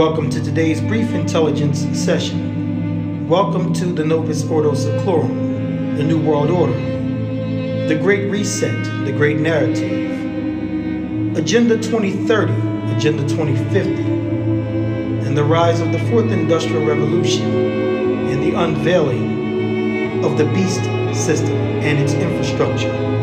Welcome 0.00 0.30
to 0.30 0.42
today's 0.42 0.80
brief 0.80 1.12
intelligence 1.12 1.80
session. 1.92 3.28
Welcome 3.28 3.74
to 3.74 3.84
the 3.84 4.02
Novus 4.02 4.42
Ordo 4.48 4.72
Seclorum, 4.72 5.98
the 5.98 6.02
New 6.02 6.18
World 6.18 6.48
Order, 6.48 6.72
the 7.86 7.98
Great 8.00 8.30
Reset, 8.30 8.82
the 9.04 9.12
Great 9.12 9.40
Narrative, 9.40 11.36
Agenda 11.36 11.76
2030, 11.76 12.50
Agenda 12.96 13.28
2050, 13.28 13.90
and 15.26 15.36
the 15.36 15.44
rise 15.44 15.80
of 15.80 15.92
the 15.92 15.98
Fourth 16.08 16.32
Industrial 16.32 16.82
Revolution 16.82 17.44
and 18.30 18.42
the 18.42 18.58
unveiling 18.58 20.24
of 20.24 20.38
the 20.38 20.46
beast 20.46 20.82
system 21.14 21.54
and 21.84 21.98
its 21.98 22.14
infrastructure. 22.14 23.19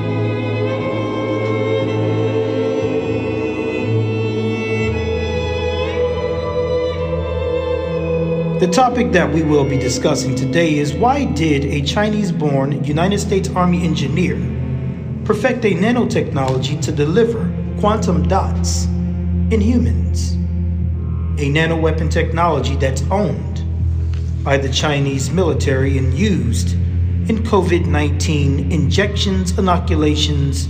The 8.60 8.66
topic 8.66 9.12
that 9.12 9.32
we 9.32 9.44
will 9.44 9.70
be 9.70 9.78
discussing 9.78 10.34
today 10.34 10.80
is 10.80 10.92
why 10.92 11.26
did 11.26 11.64
a 11.66 11.80
Chinese 11.84 12.32
born 12.32 12.84
United 12.84 13.20
States 13.20 13.50
Army 13.50 13.84
engineer 13.84 14.36
perfect 15.26 15.64
a 15.64 15.76
nanotechnology 15.76 16.82
to 16.82 16.92
deliver 16.92 17.54
quantum 17.80 18.28
dots 18.28 18.86
in 19.52 19.62
humans? 19.62 20.32
A 21.40 21.52
nanoweapon 21.52 22.10
technology 22.10 22.76
that's 22.78 23.04
owned 23.12 23.64
by 24.44 24.58
the 24.58 24.70
Chinese 24.70 25.30
military 25.30 26.00
and 26.00 26.12
used 26.16 26.74
in 27.30 27.44
COVID 27.44 27.86
19 27.86 28.72
injections, 28.72 29.56
inoculations, 29.60 30.68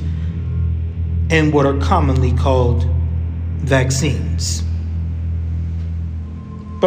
and 1.30 1.54
what 1.54 1.66
are 1.66 1.80
commonly 1.80 2.34
called 2.34 2.86
vaccines. 3.60 4.67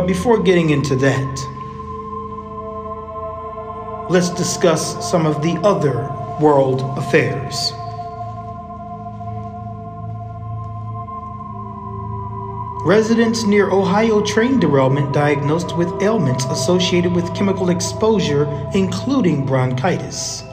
But 0.00 0.06
before 0.06 0.42
getting 0.42 0.70
into 0.70 0.96
that, 0.96 1.46
let's 4.09 4.30
discuss 4.30 5.10
some 5.10 5.26
of 5.26 5.43
the 5.43 5.60
other 5.62 6.09
world 6.40 6.80
affairs. 6.96 7.74
Residents 12.87 13.45
near 13.45 13.71
Ohio 13.71 14.24
train 14.24 14.59
derailment 14.59 15.12
diagnosed 15.12 15.76
with 15.76 16.02
ailments 16.02 16.46
associated 16.46 17.12
with 17.15 17.34
chemical 17.34 17.68
exposure, 17.68 18.48
including 18.73 19.45
bronchitis. 19.45 20.45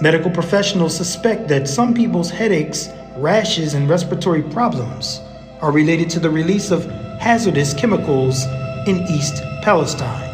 Medical 0.00 0.30
professionals 0.30 0.96
suspect 0.96 1.48
that 1.48 1.66
some 1.66 1.92
people's 1.92 2.30
headaches, 2.30 2.88
rashes, 3.16 3.74
and 3.74 3.88
respiratory 3.88 4.42
problems 4.42 5.20
are 5.60 5.72
related 5.72 6.08
to 6.10 6.20
the 6.20 6.30
release 6.30 6.70
of 6.70 6.86
hazardous 7.18 7.74
chemicals 7.74 8.46
in 8.86 9.04
East 9.08 9.42
Palestine. 9.62 10.30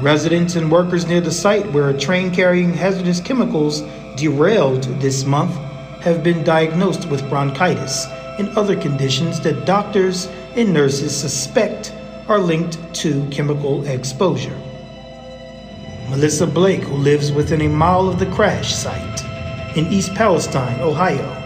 Residents 0.00 0.54
and 0.54 0.70
workers 0.70 1.06
near 1.06 1.20
the 1.20 1.30
site 1.30 1.70
where 1.72 1.88
a 1.88 1.98
train 1.98 2.30
carrying 2.30 2.72
hazardous 2.72 3.20
chemicals 3.20 3.82
derailed 4.16 4.84
this 5.00 5.24
month 5.24 5.54
have 6.02 6.22
been 6.22 6.44
diagnosed 6.44 7.08
with 7.08 7.28
bronchitis 7.28 8.06
and 8.38 8.48
other 8.56 8.76
conditions 8.76 9.40
that 9.40 9.64
doctors 9.64 10.26
and 10.56 10.72
nurses 10.72 11.16
suspect 11.16 11.94
are 12.28 12.38
linked 12.38 12.78
to 12.94 13.26
chemical 13.30 13.86
exposure. 13.86 14.58
Melissa 16.10 16.46
Blake, 16.46 16.82
who 16.82 16.96
lives 16.96 17.32
within 17.32 17.62
a 17.62 17.68
mile 17.68 18.08
of 18.08 18.18
the 18.18 18.30
crash 18.32 18.74
site 18.74 19.24
in 19.76 19.86
East 19.86 20.14
Palestine, 20.14 20.80
Ohio, 20.80 21.36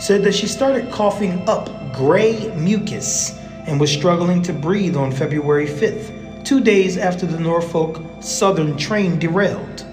said 0.00 0.22
that 0.22 0.34
she 0.34 0.46
started 0.46 0.90
coughing 0.90 1.46
up 1.48 1.68
gray 1.94 2.52
mucus 2.56 3.38
and 3.66 3.78
was 3.78 3.90
struggling 3.90 4.42
to 4.42 4.52
breathe 4.52 4.96
on 4.96 5.12
February 5.12 5.66
5th, 5.66 6.44
two 6.44 6.60
days 6.60 6.98
after 6.98 7.24
the 7.24 7.38
Norfolk 7.38 8.00
Southern 8.20 8.76
train 8.76 9.18
derailed. 9.18 9.86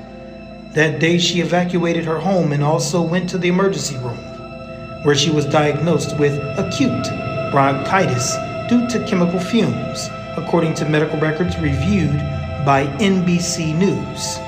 That 0.73 0.99
day, 0.99 1.17
she 1.19 1.41
evacuated 1.41 2.05
her 2.05 2.19
home 2.19 2.53
and 2.53 2.63
also 2.63 3.01
went 3.01 3.29
to 3.29 3.37
the 3.37 3.49
emergency 3.49 3.97
room, 3.97 4.17
where 5.03 5.15
she 5.15 5.29
was 5.29 5.45
diagnosed 5.45 6.17
with 6.17 6.33
acute 6.57 7.05
bronchitis 7.51 8.35
due 8.67 8.87
to 8.89 9.05
chemical 9.07 9.39
fumes, 9.39 10.09
according 10.37 10.73
to 10.75 10.89
medical 10.89 11.19
records 11.19 11.57
reviewed 11.59 12.17
by 12.65 12.87
NBC 12.99 13.75
News. 13.75 14.39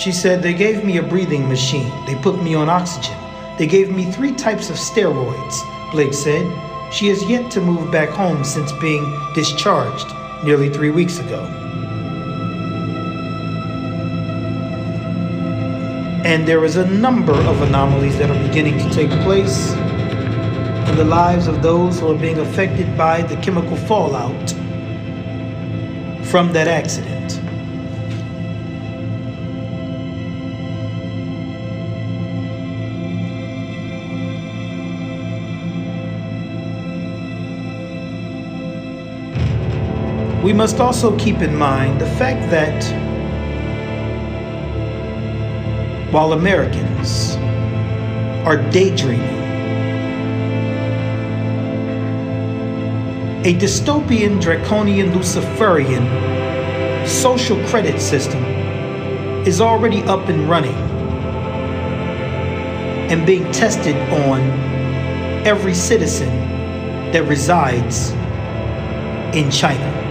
She 0.00 0.12
said, 0.12 0.42
They 0.42 0.54
gave 0.54 0.84
me 0.84 0.96
a 0.96 1.02
breathing 1.02 1.48
machine. 1.48 1.92
They 2.06 2.14
put 2.16 2.42
me 2.42 2.54
on 2.54 2.68
oxygen. 2.68 3.16
They 3.58 3.66
gave 3.66 3.90
me 3.90 4.04
three 4.04 4.32
types 4.32 4.70
of 4.70 4.76
steroids, 4.76 5.60
Blake 5.90 6.14
said. 6.14 6.46
She 6.92 7.08
has 7.08 7.24
yet 7.24 7.50
to 7.50 7.60
move 7.60 7.90
back 7.90 8.08
home 8.08 8.44
since 8.44 8.70
being 8.72 9.04
discharged 9.34 10.06
nearly 10.44 10.70
three 10.70 10.90
weeks 10.90 11.18
ago. 11.18 11.44
And 16.24 16.46
there 16.46 16.64
is 16.64 16.76
a 16.76 16.86
number 16.86 17.32
of 17.32 17.60
anomalies 17.62 18.16
that 18.18 18.30
are 18.30 18.46
beginning 18.46 18.78
to 18.78 18.90
take 18.90 19.10
place 19.22 19.72
in 19.72 20.96
the 20.96 21.04
lives 21.04 21.48
of 21.48 21.60
those 21.60 21.98
who 21.98 22.12
are 22.12 22.18
being 22.18 22.38
affected 22.38 22.96
by 22.96 23.22
the 23.22 23.36
chemical 23.36 23.76
fallout 23.76 24.50
from 26.26 26.52
that 26.52 26.68
accident. 26.68 27.37
We 40.48 40.54
must 40.54 40.80
also 40.80 41.14
keep 41.18 41.42
in 41.42 41.54
mind 41.54 42.00
the 42.00 42.06
fact 42.12 42.50
that 42.50 42.82
while 46.10 46.32
Americans 46.32 47.36
are 48.46 48.56
daydreaming, 48.70 49.28
a 53.44 53.52
dystopian, 53.58 54.40
draconian, 54.40 55.14
Luciferian 55.14 56.06
social 57.06 57.62
credit 57.66 58.00
system 58.00 58.42
is 59.46 59.60
already 59.60 60.02
up 60.04 60.30
and 60.30 60.48
running 60.48 60.78
and 63.10 63.26
being 63.26 63.44
tested 63.52 63.96
on 64.26 64.40
every 65.46 65.74
citizen 65.74 66.30
that 67.12 67.24
resides 67.24 68.12
in 69.36 69.50
China. 69.50 70.07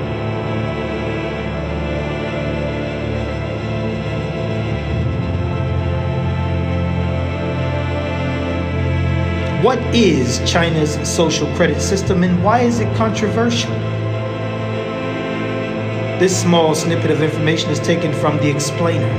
What 9.67 9.93
is 9.93 10.39
China's 10.49 10.93
social 11.05 11.53
credit 11.57 11.81
system 11.81 12.23
and 12.23 12.41
why 12.41 12.61
is 12.61 12.79
it 12.79 12.95
controversial? 12.95 13.73
This 16.21 16.41
small 16.41 16.73
snippet 16.73 17.11
of 17.11 17.21
information 17.21 17.69
is 17.69 17.79
taken 17.81 18.13
from 18.13 18.37
The 18.37 18.49
Explainer. 18.49 19.13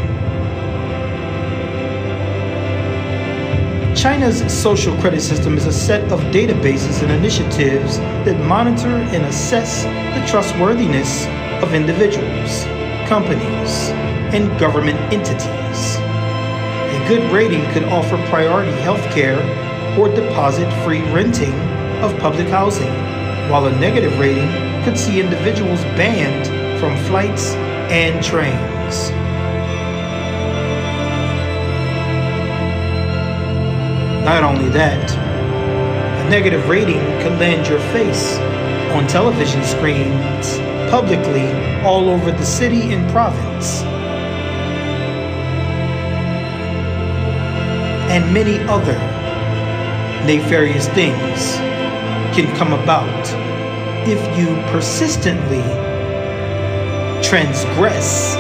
China's 3.95 4.39
social 4.51 4.97
credit 5.03 5.21
system 5.21 5.59
is 5.59 5.67
a 5.67 5.73
set 5.73 6.11
of 6.11 6.19
databases 6.33 7.03
and 7.03 7.13
initiatives 7.13 7.99
that 7.99 8.43
monitor 8.47 8.89
and 8.89 9.27
assess 9.27 9.83
the 9.85 10.27
trustworthiness 10.27 11.27
of 11.63 11.75
individuals, 11.75 12.65
companies, 13.07 13.91
and 14.33 14.59
government 14.59 14.99
entities. 15.13 15.97
A 15.99 17.05
good 17.07 17.31
rating 17.35 17.71
could 17.73 17.85
offer 17.85 18.17
priority 18.31 18.73
health 18.81 19.05
care 19.11 19.68
or 19.99 20.09
deposit 20.09 20.71
free 20.85 21.03
renting 21.11 21.53
of 22.03 22.17
public 22.21 22.47
housing, 22.47 22.95
while 23.51 23.67
a 23.67 23.81
negative 23.81 24.17
rating 24.19 24.49
could 24.85 24.97
see 24.97 25.21
individuals 25.21 25.83
banned 25.99 26.47
from 26.79 26.97
flights 27.07 27.55
and 27.91 28.25
trains. 28.25 29.11
Not 34.25 34.45
only 34.45 34.69
that, 34.69 35.11
a 35.11 36.31
negative 36.31 36.69
rating 36.69 37.01
could 37.21 37.33
land 37.41 37.67
your 37.67 37.81
face 37.93 38.37
on 38.93 39.07
television 39.09 39.65
screens 39.65 40.59
publicly 40.91 41.51
all 41.83 42.09
over 42.09 42.31
the 42.31 42.45
city 42.45 42.93
and 42.93 43.11
province. 43.11 43.83
And 48.11 48.33
many 48.33 48.59
other 48.61 49.08
nefarious 50.27 50.89
things 50.89 51.57
can 52.35 52.55
come 52.57 52.73
about 52.73 53.25
if 54.07 54.21
you 54.39 54.47
persistently 54.71 55.63
transgress 57.23 58.35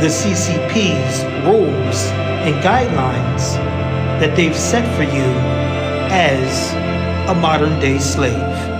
the 0.00 0.08
CCP's 0.08 1.24
rules 1.46 2.06
and 2.46 2.54
guidelines 2.62 3.54
that 4.20 4.36
they've 4.36 4.56
set 4.56 4.84
for 4.96 5.02
you 5.02 5.24
as 6.12 6.72
a 7.28 7.34
modern 7.34 7.78
day 7.80 7.98
slave. 7.98 8.75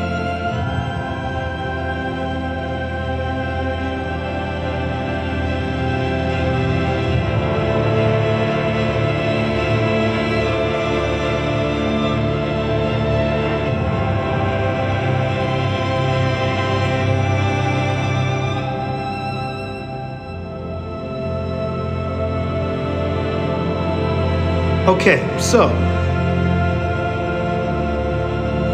Okay, 24.87 25.19
so 25.41 25.67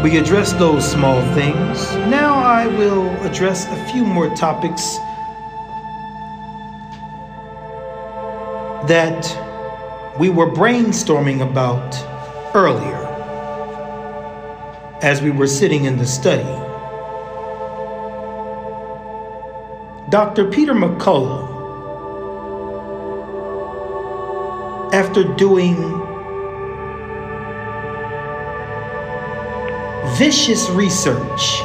we 0.03 0.19
addressed 0.19 0.59
those 0.59 0.87
small 0.87 1.19
things. 1.33 1.91
Now 2.07 2.35
I 2.35 2.67
will 2.67 3.09
address 3.25 3.65
a 3.65 3.91
few 3.91 4.05
more 4.05 4.29
topics 4.35 4.97
that 8.87 9.25
we 10.19 10.29
were 10.29 10.51
brainstorming 10.51 11.41
about 11.41 11.95
earlier 12.55 13.01
as 15.01 15.19
we 15.19 15.31
were 15.31 15.47
sitting 15.47 15.85
in 15.85 15.97
the 15.97 16.05
study. 16.05 16.43
Dr. 20.09 20.51
Peter 20.51 20.75
McCullough, 20.75 21.42
after 24.93 25.23
doing 25.23 25.75
vicious 30.17 30.69
research, 30.69 31.61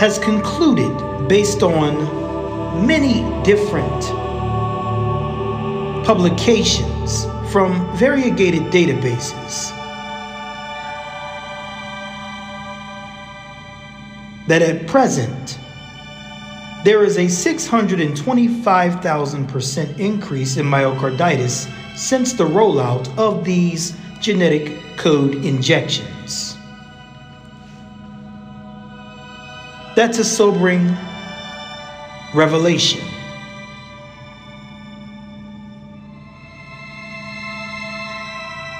has 0.00 0.18
concluded 0.18 1.28
based 1.28 1.62
on 1.62 2.86
many 2.86 3.22
different 3.44 4.02
publications 6.06 7.26
from 7.52 7.96
variegated 7.98 8.62
databases 8.72 9.70
that 14.48 14.62
at 14.62 14.86
present 14.86 15.58
there 16.84 17.02
is 17.04 17.16
a 17.16 17.26
625,000% 17.26 19.98
increase 19.98 20.56
in 20.56 20.66
myocarditis 20.66 21.70
since 21.96 22.32
the 22.32 22.44
rollout 22.44 23.16
of 23.16 23.44
these 23.44 23.96
genetic 24.20 24.76
code 24.96 25.36
injections. 25.44 26.56
That's 29.94 30.18
a 30.18 30.24
sobering 30.24 30.96
revelation. 32.34 33.00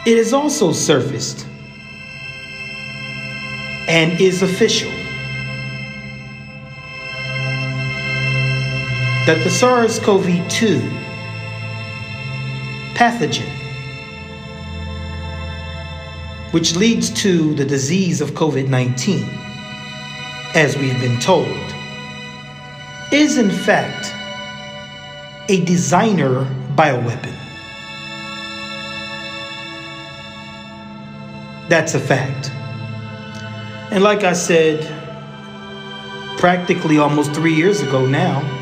It 0.04 0.18
is 0.18 0.32
also 0.32 0.72
surfaced 0.72 1.46
and 3.86 4.20
is 4.20 4.42
official 4.42 4.90
that 9.24 9.44
the 9.44 9.50
SARS 9.50 10.00
CoV 10.00 10.26
2 10.48 10.80
pathogen, 12.94 13.48
which 16.50 16.74
leads 16.74 17.08
to 17.22 17.54
the 17.54 17.64
disease 17.64 18.20
of 18.20 18.32
COVID 18.32 18.68
19, 18.68 19.24
as 20.54 20.76
we've 20.76 21.00
been 21.00 21.20
told, 21.20 21.46
is 23.12 23.38
in 23.38 23.50
fact 23.50 24.12
a 25.48 25.64
designer 25.64 26.44
bioweapon. 26.74 27.38
That's 31.68 31.94
a 31.94 32.00
fact. 32.00 32.50
And 33.92 34.02
like 34.02 34.24
I 34.24 34.32
said, 34.32 34.80
practically 36.38 36.98
almost 36.98 37.32
three 37.32 37.54
years 37.54 37.82
ago 37.82 38.04
now, 38.04 38.58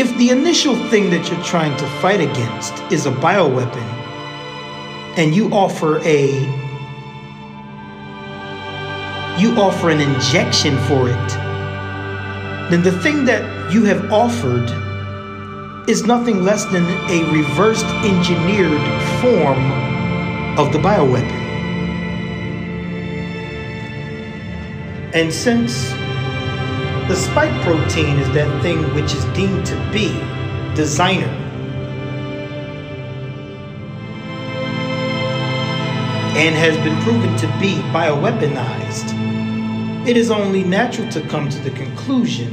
if 0.00 0.16
the 0.16 0.30
initial 0.30 0.74
thing 0.88 1.10
that 1.10 1.30
you're 1.30 1.44
trying 1.44 1.76
to 1.76 1.86
fight 2.00 2.20
against 2.20 2.72
is 2.90 3.04
a 3.04 3.10
bioweapon 3.10 3.88
and 5.18 5.34
you 5.34 5.52
offer 5.52 5.98
a 6.04 6.20
you 9.38 9.54
offer 9.60 9.90
an 9.90 10.00
injection 10.00 10.78
for 10.88 11.10
it 11.10 11.30
then 12.70 12.82
the 12.82 12.96
thing 13.02 13.26
that 13.26 13.42
you 13.70 13.84
have 13.84 14.10
offered 14.10 14.70
is 15.86 16.06
nothing 16.06 16.44
less 16.44 16.64
than 16.66 16.84
a 17.10 17.22
reversed 17.32 17.84
engineered 18.04 18.80
form 19.20 19.60
of 20.56 20.72
the 20.72 20.78
bioweapon. 20.78 21.40
And 25.12 25.32
since 25.32 25.92
the 27.10 27.16
spike 27.16 27.50
protein 27.62 28.20
is 28.20 28.32
that 28.34 28.62
thing 28.62 28.78
which 28.94 29.12
is 29.16 29.24
deemed 29.34 29.66
to 29.66 29.74
be 29.90 30.12
designer, 30.76 31.26
and 36.36 36.54
has 36.54 36.76
been 36.84 36.96
proven 37.02 37.36
to 37.36 37.48
be 37.58 37.74
bioweaponized, 37.90 39.08
it 40.06 40.16
is 40.16 40.30
only 40.30 40.62
natural 40.62 41.10
to 41.10 41.20
come 41.22 41.48
to 41.48 41.58
the 41.62 41.70
conclusion 41.70 42.52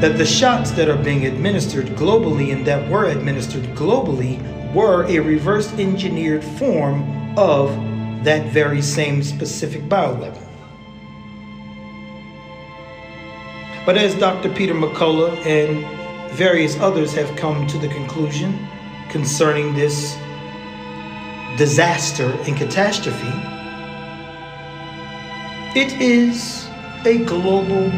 that 0.00 0.18
the 0.18 0.26
shots 0.26 0.70
that 0.72 0.90
are 0.90 1.02
being 1.02 1.24
administered 1.24 1.86
globally 1.96 2.52
and 2.52 2.66
that 2.66 2.86
were 2.90 3.06
administered 3.06 3.64
globally 3.74 4.36
were 4.74 5.06
a 5.06 5.18
reverse 5.18 5.72
engineered 5.78 6.44
form 6.44 7.38
of 7.38 7.70
that 8.22 8.52
very 8.52 8.82
same 8.82 9.22
specific 9.22 9.80
bioweapon. 9.84 10.47
But 13.88 13.96
as 13.96 14.14
Dr. 14.14 14.50
Peter 14.50 14.74
McCullough 14.74 15.46
and 15.46 15.82
various 16.34 16.78
others 16.78 17.14
have 17.14 17.34
come 17.36 17.66
to 17.68 17.78
the 17.78 17.88
conclusion 17.88 18.68
concerning 19.08 19.74
this 19.74 20.14
disaster 21.56 22.30
and 22.46 22.54
catastrophe, 22.54 23.32
it 25.74 26.02
is 26.02 26.68
a 27.06 27.24
global 27.24 27.90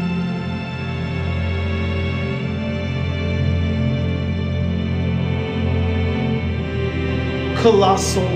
colossal 7.61 8.29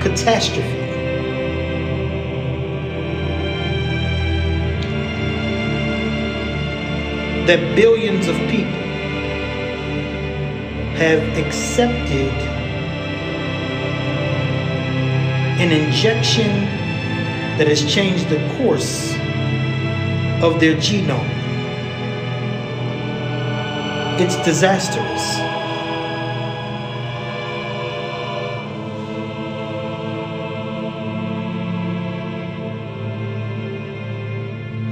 catastrophe. 0.00 0.75
That 7.46 7.76
billions 7.76 8.26
of 8.26 8.36
people 8.50 8.72
have 10.96 11.22
accepted 11.38 12.32
an 15.60 15.70
injection 15.70 16.50
that 17.56 17.68
has 17.68 17.84
changed 17.84 18.28
the 18.28 18.38
course 18.56 19.12
of 20.42 20.58
their 20.60 20.74
genome. 20.74 21.24
It's 24.18 24.36
disastrous. 24.44 25.36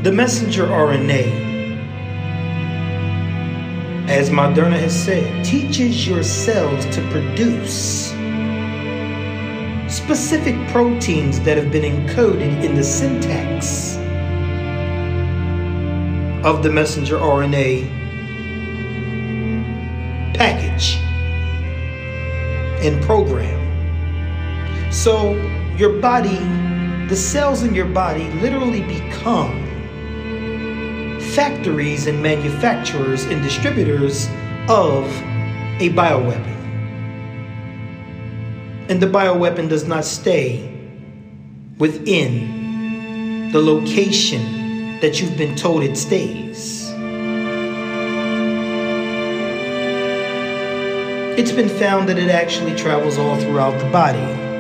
The 0.04 0.12
messenger 0.12 0.66
RNA, 0.66 1.53
as 4.08 4.28
Moderna 4.28 4.78
has 4.78 4.94
said, 4.94 5.44
teaches 5.44 6.06
your 6.06 6.22
cells 6.22 6.84
to 6.94 7.00
produce 7.10 8.10
specific 9.88 10.54
proteins 10.68 11.40
that 11.40 11.56
have 11.56 11.72
been 11.72 12.06
encoded 12.06 12.62
in 12.62 12.74
the 12.74 12.84
syntax 12.84 13.96
of 16.44 16.62
the 16.62 16.68
messenger 16.68 17.16
RNA 17.16 17.88
package 20.34 20.96
and 22.84 23.02
program. 23.04 23.60
So 24.92 25.32
your 25.76 25.98
body, 26.00 26.38
the 27.08 27.16
cells 27.16 27.62
in 27.62 27.74
your 27.74 27.86
body 27.86 28.28
literally 28.34 28.82
become 28.82 29.63
factories 31.34 32.06
and 32.06 32.22
manufacturers 32.22 33.24
and 33.24 33.42
distributors 33.42 34.28
of 34.68 35.04
a 35.80 35.90
bioweapon. 35.90 36.54
And 38.88 39.00
the 39.00 39.06
bioweapon 39.06 39.68
does 39.68 39.84
not 39.84 40.04
stay 40.04 40.70
within 41.78 43.50
the 43.50 43.60
location 43.60 45.00
that 45.00 45.20
you've 45.20 45.36
been 45.36 45.56
told 45.56 45.82
it 45.82 45.96
stays. 45.96 46.88
It's 51.36 51.50
been 51.50 51.68
found 51.68 52.08
that 52.08 52.16
it 52.16 52.30
actually 52.30 52.76
travels 52.76 53.18
all 53.18 53.36
throughout 53.40 53.76
the 53.80 53.90
body. 53.90 54.53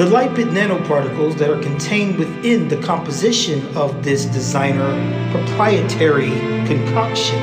The 0.00 0.06
lipid 0.06 0.52
nanoparticles 0.52 1.36
that 1.36 1.50
are 1.50 1.62
contained 1.62 2.18
within 2.18 2.68
the 2.68 2.78
composition 2.78 3.76
of 3.76 4.02
this 4.02 4.24
designer 4.24 4.88
proprietary 5.30 6.30
concoction 6.66 7.38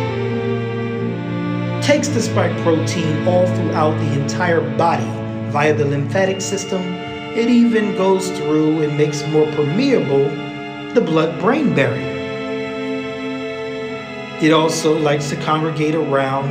takes 1.83 2.07
the 2.07 2.19
spike 2.19 2.57
protein 2.63 3.27
all 3.27 3.45
throughout 3.45 3.95
the 3.99 4.19
entire 4.19 4.61
body 4.75 5.05
via 5.51 5.71
the 5.71 5.85
lymphatic 5.85 6.41
system. 6.41 6.81
It 6.81 7.47
even 7.47 7.95
goes 7.95 8.31
through 8.31 8.81
and 8.81 8.97
makes 8.97 9.23
more 9.27 9.45
permeable 9.51 10.27
the 10.95 11.01
blood 11.01 11.39
brain 11.39 11.75
barrier. 11.75 12.17
It 14.41 14.51
also 14.51 14.97
likes 14.97 15.29
to 15.29 15.35
congregate 15.43 15.93
around 15.93 16.49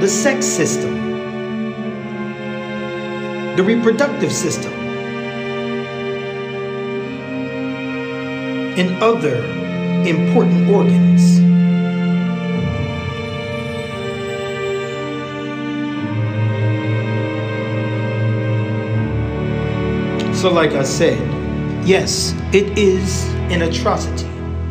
the 0.00 0.06
sex 0.06 0.46
system 0.46 1.15
the 3.56 3.62
reproductive 3.62 4.30
system, 4.30 4.72
and 8.78 9.02
other 9.02 9.36
important 10.06 10.68
organs. 10.68 11.36
So, 20.38 20.52
like 20.52 20.72
I 20.72 20.82
said, 20.82 21.18
yes, 21.86 22.34
it 22.52 22.78
is 22.78 23.24
an 23.50 23.62
atrocity. 23.62 24.28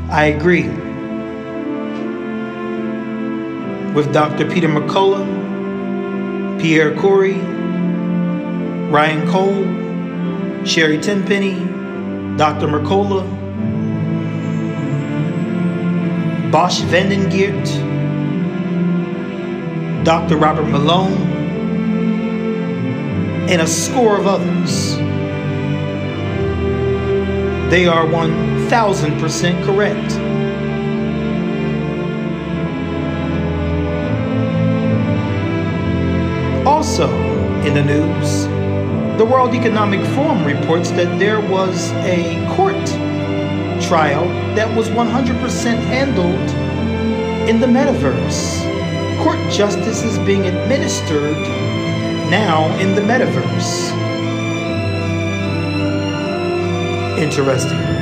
I 0.09 0.25
agree. 0.25 0.69
With 3.95 4.13
Dr. 4.13 4.47
Peter 4.47 4.67
McCullough, 4.67 5.25
Pierre 6.61 6.95
Kory, 6.95 7.54
Ryan 8.95 9.27
Cole, 9.27 10.65
Sherri 10.65 10.97
Tenpenny, 10.97 11.55
Dr. 12.37 12.65
Mercola, 12.65 13.29
Bosch 16.49 16.79
Vandengeert, 16.83 17.65
Dr. 20.05 20.37
Robert 20.37 20.67
Malone, 20.67 21.11
and 23.49 23.61
a 23.61 23.67
score 23.67 24.17
of 24.17 24.27
others. 24.27 24.95
They 27.69 27.87
are 27.87 28.05
1000% 28.05 29.63
correct. 29.65 30.13
Also 36.65 37.13
in 37.65 37.73
the 37.73 37.83
news, 37.83 38.54
the 39.17 39.23
World 39.23 39.55
Economic 39.55 40.05
Forum 40.07 40.43
reports 40.43 40.91
that 40.91 41.17
there 41.17 41.39
was 41.39 41.91
a 42.03 42.35
court 42.55 42.75
trial 43.81 44.27
that 44.55 44.67
was 44.75 44.89
100% 44.89 45.77
handled 45.85 46.49
in 47.49 47.61
the 47.61 47.67
metaverse. 47.67 49.23
Court 49.23 49.39
justice 49.49 50.03
is 50.03 50.17
being 50.25 50.45
administered 50.45 51.37
now 52.29 52.67
in 52.77 52.93
the 52.93 53.01
metaverse. 53.01 53.91
Interesting. 57.17 57.94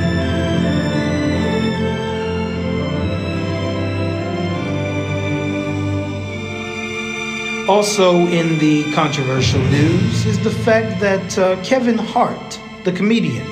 Also, 7.68 8.26
in 8.26 8.58
the 8.58 8.84
controversial 8.92 9.58
news 9.58 10.26
is 10.26 10.38
the 10.44 10.50
fact 10.50 11.00
that 11.00 11.38
uh, 11.38 11.56
Kevin 11.62 11.96
Hart, 11.96 12.60
the 12.84 12.92
comedian 12.92 13.46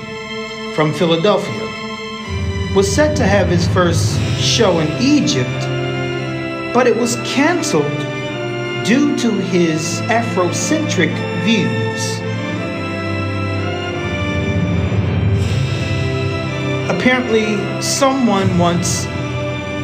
from 0.75 0.93
Philadelphia, 0.93 1.63
was 2.75 2.89
set 2.89 3.17
to 3.17 3.23
have 3.23 3.47
his 3.47 3.67
first 3.69 4.21
show 4.39 4.77
in 4.81 5.01
Egypt, 5.01 5.49
but 6.75 6.85
it 6.85 6.95
was 6.95 7.15
canceled 7.25 7.89
due 8.85 9.17
to 9.17 9.31
his 9.31 9.99
Afrocentric 10.01 11.11
views. 11.43 12.19
Apparently, 16.87 17.81
someone 17.81 18.59
wants 18.59 19.05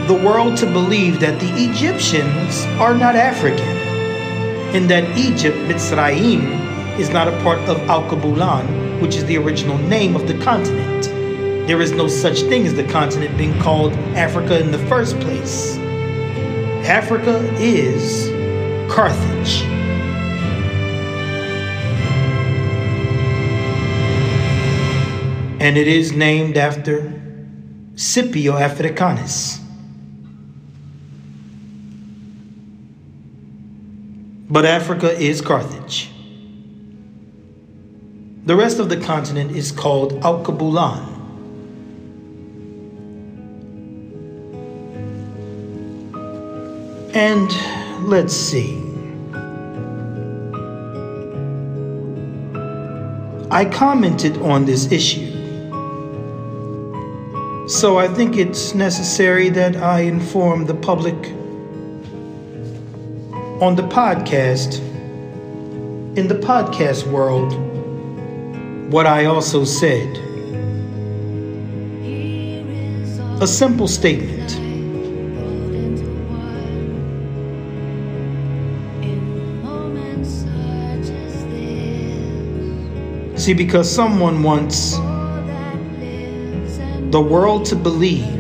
the 0.08 0.22
world 0.24 0.56
to 0.58 0.68
believe 0.68 1.20
that 1.20 1.40
the 1.40 1.52
Egyptians 1.56 2.66
are 2.80 2.94
not 2.94 3.16
African 3.16 3.79
in 4.76 4.88
that 4.88 5.18
Egypt, 5.18 5.58
Mitzrayim, 5.68 7.00
is 7.00 7.10
not 7.10 7.28
a 7.28 7.32
part 7.42 7.60
of 7.68 7.78
Alkebulan, 7.88 9.02
which 9.02 9.16
is 9.16 9.26
the 9.26 9.38
original 9.38 9.78
name 9.78 10.16
of 10.16 10.28
the 10.28 10.38
continent. 10.44 11.06
There 11.68 11.82
is 11.82 11.92
no 11.92 12.08
such 12.08 12.42
thing 12.42 12.68
as 12.68 12.76
the 12.76 12.84
continent 12.84 13.36
being 13.38 13.58
called 13.60 13.94
Africa 14.16 14.60
in 14.60 14.72
the 14.72 14.78
first 14.88 15.20
place. 15.20 15.78
Africa 16.86 17.40
is 17.58 18.30
Carthage. 18.92 19.64
And 25.62 25.78
it 25.78 25.88
is 25.88 26.14
named 26.14 26.58
after 26.58 27.14
Scipio 27.96 28.58
Africanus. 28.58 29.60
But 34.50 34.66
Africa 34.66 35.12
is 35.12 35.42
Carthage. 35.42 36.10
The 38.46 38.56
rest 38.56 38.80
of 38.80 38.90
the 38.90 38.98
continent 38.98 39.52
is 39.52 39.72
called 39.72 40.14
Alkebulan. 40.22 41.06
And 47.14 48.08
let's 48.10 48.34
see. 48.34 48.76
I 53.52 53.66
commented 53.66 54.38
on 54.38 54.66
this 54.66 54.92
issue. 54.92 55.38
So 57.68 58.00
I 58.00 58.08
think 58.08 58.36
it's 58.36 58.74
necessary 58.74 59.50
that 59.50 59.76
I 59.76 60.02
inform 60.02 60.66
the 60.66 60.74
public 60.74 61.39
on 63.62 63.76
the 63.76 63.84
podcast, 63.84 64.80
in 66.18 66.30
the 66.30 66.36
podcast 66.36 67.06
world, 67.06 67.52
what 68.90 69.06
I 69.06 69.26
also 69.26 69.66
said. 69.66 70.18
A 73.42 73.48
simple 73.48 73.90
statement. 73.90 74.52
See, 83.38 83.54
because 83.54 83.94
someone 83.94 84.42
wants 84.42 84.96
the 87.12 87.22
world 87.22 87.66
to 87.66 87.76
believe 87.76 88.39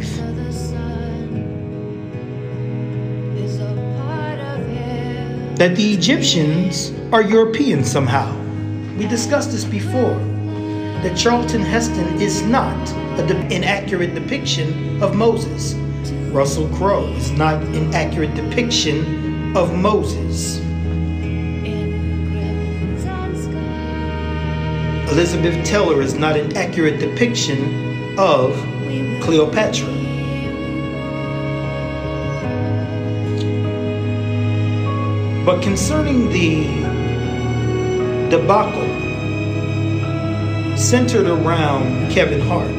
that 5.59 5.75
the 5.75 5.91
Egyptians 5.93 6.93
are 7.11 7.21
European 7.21 7.83
somehow. 7.83 8.33
We 8.97 9.05
discussed 9.07 9.51
this 9.51 9.65
before. 9.65 10.17
That 11.03 11.17
Charlton 11.17 11.61
Heston 11.61 12.21
is 12.21 12.41
not 12.43 12.89
an 13.19 13.51
inaccurate 13.51 14.15
depiction 14.15 15.03
of 15.03 15.17
Moses. 15.17 15.73
Russell 16.31 16.69
Crowe 16.69 17.07
is 17.07 17.31
not 17.31 17.61
an 17.61 17.93
accurate 17.93 18.35
depiction 18.35 19.53
of 19.57 19.77
Moses. 19.77 20.59
Elizabeth 25.11 25.65
Taylor 25.65 26.01
is 26.01 26.13
not 26.13 26.37
an 26.37 26.55
accurate 26.55 27.01
depiction 27.01 28.17
of 28.17 28.55
Cleopatra. 29.21 29.98
But 35.49 35.63
concerning 35.63 36.29
the 36.29 36.67
debacle 38.29 38.87
centered 40.77 41.25
around 41.25 42.11
Kevin 42.11 42.39
Hart, 42.41 42.69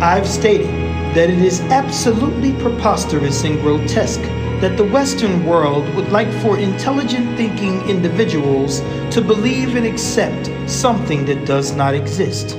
I've 0.00 0.28
stated 0.28 0.68
that 1.16 1.28
it 1.28 1.40
is 1.40 1.58
absolutely 1.72 2.52
preposterous 2.62 3.42
and 3.42 3.60
grotesque 3.60 4.22
that 4.60 4.76
the 4.76 4.84
Western 4.84 5.44
world 5.44 5.92
would 5.96 6.12
like 6.12 6.32
for 6.34 6.56
intelligent 6.56 7.36
thinking 7.36 7.82
individuals 7.90 8.78
to 9.12 9.20
believe 9.20 9.74
and 9.74 9.86
accept 9.86 10.48
something 10.70 11.24
that 11.24 11.46
does 11.46 11.72
not 11.72 11.94
exist. 11.96 12.50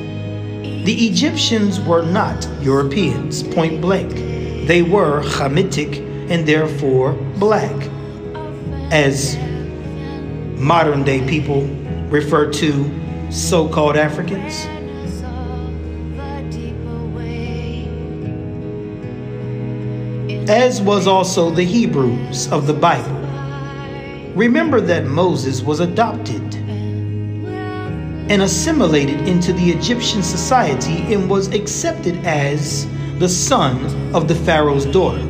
The 0.84 1.08
Egyptians 1.08 1.80
were 1.80 2.04
not 2.04 2.46
Europeans, 2.60 3.42
point 3.42 3.80
blank. 3.80 4.12
They 4.68 4.82
were 4.82 5.22
Hamitic 5.22 6.11
and 6.32 6.48
therefore 6.48 7.12
black. 7.36 7.76
as 8.92 9.38
modern 10.58 11.04
day 11.04 11.26
people 11.28 11.64
refer 12.10 12.50
to 12.52 12.90
so 13.30 13.68
called 13.68 13.98
Africans. 13.98 14.66
As 20.50 20.82
was 20.82 21.08
also 21.08 21.50
the 21.52 21.64
Hebrews 21.64 22.52
of 22.52 22.68
the 22.68 22.74
Bible. 22.74 23.18
Remember 24.36 24.82
that 24.82 25.06
Moses 25.06 25.62
was 25.62 25.80
adopted 25.80 26.56
and 28.30 28.42
assimilated 28.42 29.28
into 29.28 29.52
the 29.54 29.70
Egyptian 29.70 30.24
society 30.24 31.14
and 31.14 31.30
was 31.30 31.48
accepted 31.54 32.16
as 32.26 32.88
the 33.20 33.30
son 33.30 33.76
of 34.16 34.28
the 34.28 34.36
Pharaoh's 34.36 34.86
daughter. 34.86 35.26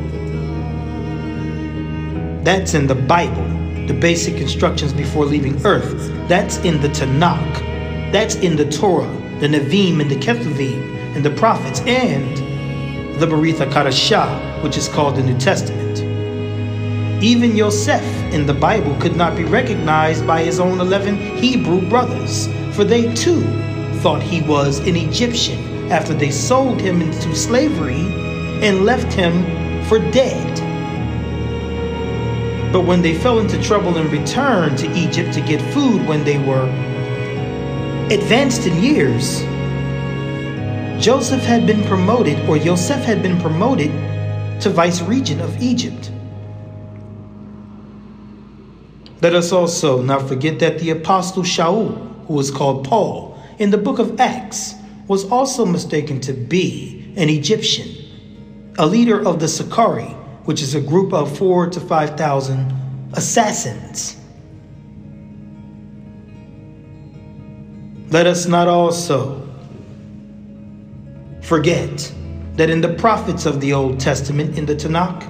That's 2.42 2.74
in 2.74 2.88
the 2.88 2.94
Bible, 2.96 3.46
the 3.86 3.94
basic 3.94 4.34
instructions 4.34 4.92
before 4.92 5.24
leaving 5.24 5.64
earth. 5.64 6.10
That's 6.28 6.58
in 6.58 6.80
the 6.80 6.88
Tanakh. 6.88 8.12
That's 8.12 8.34
in 8.36 8.56
the 8.56 8.68
Torah, 8.68 9.06
the 9.38 9.46
Nevi'im 9.46 10.00
and 10.00 10.10
the 10.10 10.16
Ketuvim 10.16 11.14
and 11.14 11.24
the 11.24 11.30
prophets, 11.30 11.80
and 11.82 12.36
the 13.20 13.26
Berith 13.26 13.64
HaKadashah, 13.64 14.62
which 14.64 14.76
is 14.76 14.88
called 14.88 15.16
the 15.16 15.22
New 15.22 15.38
Testament. 15.38 16.00
Even 17.22 17.54
Yosef 17.54 18.02
in 18.32 18.44
the 18.46 18.54
Bible 18.54 18.96
could 18.96 19.14
not 19.14 19.36
be 19.36 19.44
recognized 19.44 20.26
by 20.26 20.42
his 20.42 20.58
own 20.58 20.80
11 20.80 21.36
Hebrew 21.36 21.88
brothers, 21.88 22.48
for 22.72 22.82
they 22.82 23.14
too 23.14 23.42
thought 24.00 24.20
he 24.20 24.42
was 24.42 24.80
an 24.80 24.96
Egyptian 24.96 25.92
after 25.92 26.12
they 26.12 26.32
sold 26.32 26.80
him 26.80 27.00
into 27.00 27.36
slavery 27.36 28.00
and 28.66 28.84
left 28.84 29.12
him 29.12 29.44
for 29.84 30.00
dead. 30.10 30.61
But 32.72 32.86
when 32.86 33.02
they 33.02 33.14
fell 33.14 33.38
into 33.38 33.62
trouble 33.62 33.98
and 33.98 34.10
returned 34.10 34.78
to 34.78 34.90
Egypt 34.92 35.34
to 35.34 35.42
get 35.42 35.60
food 35.74 36.06
when 36.06 36.24
they 36.24 36.38
were 36.38 36.64
advanced 38.10 38.66
in 38.66 38.82
years, 38.82 39.42
Joseph 41.02 41.42
had 41.42 41.66
been 41.66 41.84
promoted, 41.84 42.40
or 42.48 42.58
Joseph 42.58 43.04
had 43.04 43.22
been 43.22 43.38
promoted 43.40 43.90
to 44.62 44.70
vice 44.70 45.02
regent 45.02 45.42
of 45.42 45.60
Egypt. 45.60 46.10
Let 49.20 49.34
us 49.34 49.52
also 49.52 50.00
not 50.00 50.26
forget 50.26 50.58
that 50.60 50.78
the 50.78 50.90
apostle 50.90 51.42
Shaul, 51.42 52.26
who 52.26 52.34
was 52.34 52.50
called 52.50 52.88
Paul, 52.88 53.38
in 53.58 53.70
the 53.70 53.78
book 53.78 53.98
of 53.98 54.18
Acts, 54.18 54.74
was 55.08 55.24
also 55.30 55.66
mistaken 55.66 56.20
to 56.22 56.32
be 56.32 57.12
an 57.16 57.28
Egyptian, 57.28 57.88
a 58.78 58.86
leader 58.86 59.20
of 59.26 59.40
the 59.40 59.48
Sicarii, 59.48 60.16
which 60.44 60.62
is 60.62 60.74
a 60.74 60.80
group 60.80 61.12
of 61.12 61.36
four 61.38 61.68
to 61.68 61.80
5,000 61.80 63.12
assassins. 63.14 64.16
Let 68.10 68.26
us 68.26 68.46
not 68.46 68.68
also 68.68 69.48
forget 71.42 72.12
that 72.56 72.68
in 72.68 72.80
the 72.80 72.92
prophets 72.94 73.46
of 73.46 73.60
the 73.60 73.72
Old 73.72 73.98
Testament, 73.98 74.58
in 74.58 74.66
the 74.66 74.74
Tanakh, 74.74 75.28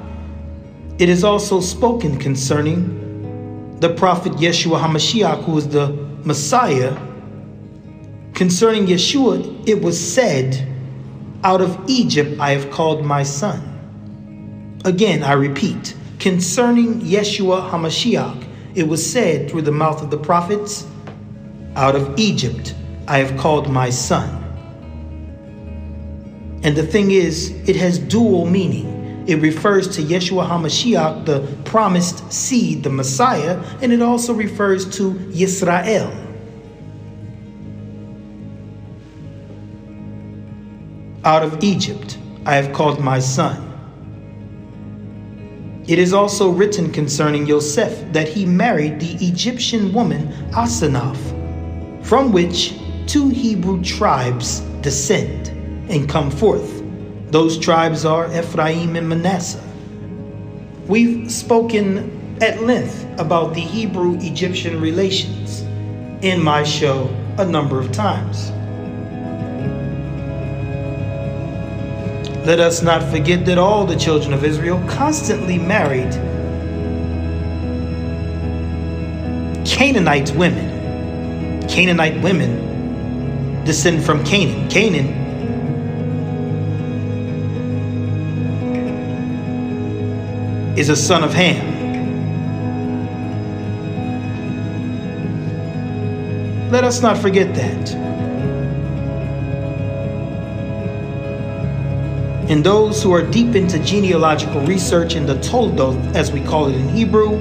it 0.98 1.08
is 1.08 1.24
also 1.24 1.60
spoken 1.60 2.18
concerning 2.18 3.78
the 3.80 3.94
prophet 3.94 4.32
Yeshua 4.32 4.80
HaMashiach, 4.80 5.44
who 5.44 5.58
is 5.58 5.68
the 5.68 5.88
Messiah. 6.24 6.96
Concerning 8.34 8.86
Yeshua, 8.86 9.68
it 9.68 9.82
was 9.82 9.98
said, 9.98 10.68
Out 11.44 11.60
of 11.60 11.78
Egypt 11.88 12.38
I 12.40 12.50
have 12.50 12.70
called 12.70 13.04
my 13.04 13.22
son. 13.22 13.71
Again, 14.84 15.22
I 15.22 15.34
repeat, 15.34 15.94
concerning 16.18 17.02
Yeshua 17.02 17.70
HaMashiach, 17.70 18.44
it 18.74 18.88
was 18.88 19.08
said 19.08 19.48
through 19.48 19.62
the 19.62 19.72
mouth 19.72 20.02
of 20.02 20.10
the 20.10 20.18
prophets, 20.18 20.86
Out 21.76 21.94
of 21.94 22.18
Egypt 22.18 22.74
I 23.06 23.18
have 23.18 23.38
called 23.38 23.70
my 23.70 23.90
son. 23.90 24.40
And 26.64 26.76
the 26.76 26.84
thing 26.84 27.12
is, 27.12 27.50
it 27.68 27.76
has 27.76 27.98
dual 27.98 28.46
meaning. 28.46 29.24
It 29.28 29.36
refers 29.36 29.86
to 29.96 30.02
Yeshua 30.02 30.48
HaMashiach, 30.48 31.26
the 31.26 31.46
promised 31.64 32.32
seed, 32.32 32.82
the 32.82 32.90
Messiah, 32.90 33.62
and 33.82 33.92
it 33.92 34.02
also 34.02 34.34
refers 34.34 34.84
to 34.96 35.12
Yisrael. 35.12 36.10
Out 41.24 41.44
of 41.44 41.62
Egypt 41.62 42.18
I 42.44 42.56
have 42.56 42.72
called 42.72 42.98
my 42.98 43.20
son. 43.20 43.71
It 45.88 45.98
is 45.98 46.12
also 46.12 46.48
written 46.48 46.92
concerning 46.92 47.46
Yosef 47.46 48.12
that 48.12 48.28
he 48.28 48.46
married 48.46 49.00
the 49.00 49.14
Egyptian 49.26 49.92
woman 49.92 50.28
Asenath, 50.52 51.16
from 52.04 52.32
which 52.32 52.78
two 53.06 53.28
Hebrew 53.30 53.82
tribes 53.82 54.60
descend 54.80 55.48
and 55.90 56.08
come 56.08 56.30
forth. 56.30 56.84
Those 57.32 57.58
tribes 57.58 58.04
are 58.04 58.32
Ephraim 58.32 58.94
and 58.94 59.08
Manasseh. 59.08 59.62
We've 60.86 61.30
spoken 61.30 62.38
at 62.40 62.62
length 62.62 63.04
about 63.18 63.54
the 63.54 63.60
Hebrew 63.60 64.18
Egyptian 64.20 64.80
relations 64.80 65.62
in 66.24 66.40
my 66.40 66.62
show 66.62 67.08
a 67.38 67.44
number 67.44 67.80
of 67.80 67.90
times. 67.90 68.52
Let 72.44 72.58
us 72.58 72.82
not 72.82 73.04
forget 73.04 73.46
that 73.46 73.56
all 73.56 73.86
the 73.86 73.94
children 73.94 74.32
of 74.32 74.44
Israel 74.44 74.82
constantly 74.88 75.58
married 75.58 76.10
Canaanite 79.64 80.32
women. 80.32 81.68
Canaanite 81.68 82.20
women 82.20 83.64
descend 83.64 84.04
from 84.04 84.24
Canaan. 84.24 84.68
Canaan 84.68 85.22
is 90.76 90.88
a 90.88 90.96
son 90.96 91.22
of 91.22 91.32
Ham. 91.32 91.70
Let 96.72 96.82
us 96.82 97.02
not 97.02 97.18
forget 97.18 97.54
that. 97.54 98.11
And 102.48 102.64
those 102.64 103.02
who 103.02 103.12
are 103.12 103.22
deep 103.22 103.54
into 103.54 103.78
genealogical 103.78 104.60
research 104.62 105.14
in 105.14 105.26
the 105.26 105.34
Toldoth, 105.36 106.14
as 106.14 106.32
we 106.32 106.42
call 106.42 106.66
it 106.68 106.74
in 106.74 106.88
Hebrew, 106.88 107.38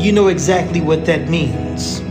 you 0.00 0.12
know 0.12 0.28
exactly 0.28 0.80
what 0.80 1.04
that 1.06 1.28
means. 1.28 2.02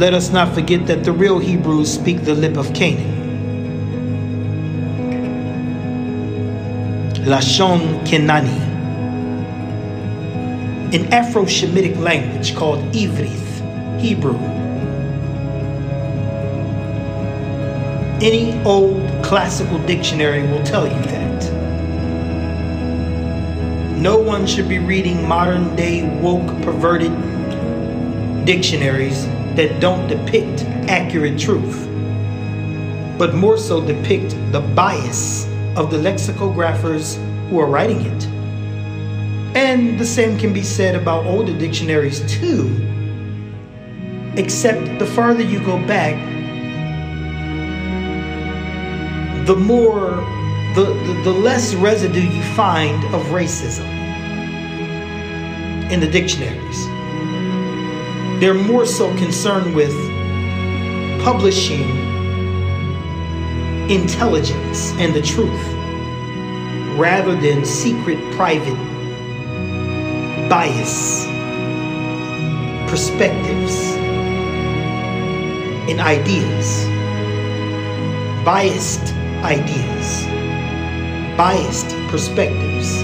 Let 0.00 0.14
us 0.14 0.30
not 0.30 0.54
forget 0.54 0.86
that 0.86 1.04
the 1.04 1.12
real 1.12 1.38
Hebrews 1.38 1.92
speak 1.92 2.24
the 2.24 2.34
lip 2.34 2.56
of 2.56 2.72
Canaan. 2.74 3.18
Lashon 7.26 8.04
Kenani, 8.06 8.58
an 10.94 11.12
Afro 11.12 11.44
Shemitic 11.44 11.98
language 11.98 12.56
called 12.56 12.80
Ivrith, 12.94 14.00
Hebrew. 14.00 14.38
Any 18.22 18.60
old 18.64 19.09
classical 19.30 19.78
dictionary 19.86 20.42
will 20.42 20.62
tell 20.64 20.88
you 20.88 21.02
that. 21.02 21.52
No 23.96 24.18
one 24.18 24.44
should 24.44 24.68
be 24.68 24.80
reading 24.80 25.28
modern 25.28 25.76
day 25.76 26.02
woke, 26.18 26.48
perverted 26.64 27.12
dictionaries 28.44 29.26
that 29.54 29.78
don't 29.78 30.08
depict 30.08 30.64
accurate 30.90 31.38
truth, 31.38 31.86
but 33.20 33.32
more 33.32 33.56
so 33.56 33.80
depict 33.80 34.34
the 34.50 34.62
bias 34.74 35.46
of 35.76 35.92
the 35.92 35.96
lexicographers 35.98 37.14
who 37.48 37.60
are 37.60 37.68
writing 37.68 38.00
it. 38.00 38.24
And 39.54 39.96
the 39.96 40.06
same 40.06 40.40
can 40.40 40.52
be 40.52 40.64
said 40.64 40.96
about 40.96 41.24
older 41.24 41.56
dictionaries 41.56 42.20
too, 42.28 42.66
except 44.36 44.98
the 44.98 45.06
farther 45.06 45.44
you 45.44 45.60
go 45.60 45.78
back, 45.86 46.16
the 49.50 49.56
more, 49.56 50.12
the, 50.76 50.84
the, 50.84 51.22
the 51.24 51.32
less 51.32 51.74
residue 51.74 52.20
you 52.20 52.42
find 52.54 53.02
of 53.12 53.20
racism 53.32 53.84
in 55.90 55.98
the 55.98 56.06
dictionaries. 56.06 56.86
They're 58.40 58.54
more 58.54 58.86
so 58.86 59.12
concerned 59.16 59.74
with 59.74 59.90
publishing 61.24 61.82
intelligence 63.90 64.92
and 64.98 65.12
the 65.12 65.20
truth 65.20 65.66
rather 66.96 67.34
than 67.34 67.64
secret, 67.64 68.18
private 68.36 68.78
bias, 70.48 71.26
perspectives, 72.88 73.74
and 75.90 75.98
ideas. 75.98 76.84
Biased 78.44 79.19
ideas, 79.42 80.26
biased 81.36 81.90
perspectives, 82.08 83.02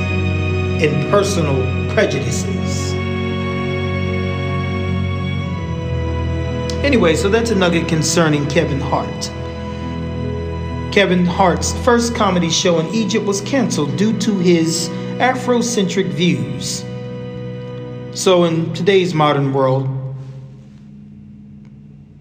and 0.83 1.11
personal 1.11 1.57
prejudices. 1.95 2.93
Anyway, 6.85 7.17
so 7.17 7.29
that's 7.29 7.51
a 7.51 7.55
nugget 7.55 7.89
concerning 7.89 8.47
Kevin 8.49 8.81
Hart. 8.81 9.33
Kevin 10.93 11.27
Hart's 11.27 11.73
first 11.85 12.15
comedy 12.15 12.49
show 12.49 12.79
in 12.79 12.87
Egypt 12.95 13.27
was 13.27 13.41
canceled 13.41 13.97
due 13.97 14.17
to 14.19 14.39
his 14.39 14.89
Afrocentric 15.19 16.09
views. 16.09 16.85
So, 18.19 18.45
in 18.45 18.73
today's 18.73 19.13
modern 19.15 19.53
world, 19.53 19.89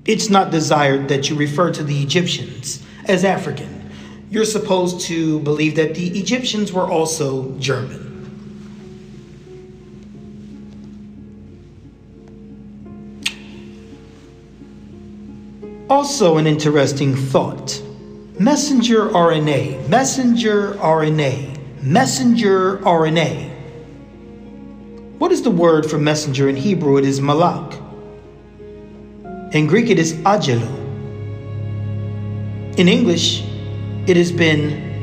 it's 0.06 0.30
not 0.30 0.52
desired 0.52 1.08
that 1.10 1.30
you 1.30 1.36
refer 1.36 1.72
to 1.72 1.84
the 1.84 2.02
Egyptians 2.02 2.82
as 3.06 3.24
African. 3.24 3.75
You're 4.36 4.44
supposed 4.44 5.00
to 5.08 5.40
believe 5.40 5.78
that 5.78 5.96
the 5.96 6.20
Egyptians 6.20 6.74
were 6.74 6.92
also 6.92 7.58
German. 7.58 8.02
Also, 15.90 16.38
an 16.38 16.48
interesting 16.48 17.16
thought 17.16 17.82
messenger 18.38 19.08
RNA, 19.08 19.88
messenger 19.88 20.74
RNA, 20.82 21.82
messenger 21.82 22.80
RNA. 22.80 23.50
What 25.18 25.32
is 25.32 25.44
the 25.44 25.50
word 25.50 25.90
for 25.90 25.98
messenger 25.98 26.50
in 26.50 26.58
Hebrew? 26.58 26.98
It 26.98 27.06
is 27.06 27.22
malak. 27.22 27.80
In 29.54 29.66
Greek, 29.66 29.90
it 29.90 29.98
is 29.98 30.12
agelo. 30.26 30.68
In 32.78 32.90
English, 32.90 33.45
it 34.08 34.16
has 34.16 34.32
been 34.32 34.94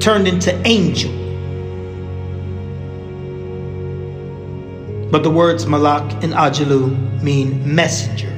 turned 0.00 0.26
into 0.26 0.54
angel. 0.66 1.12
But 5.10 5.22
the 5.22 5.30
words 5.30 5.66
malak 5.66 6.10
and 6.22 6.32
ajalu 6.32 7.22
mean 7.22 7.74
messenger. 7.74 8.34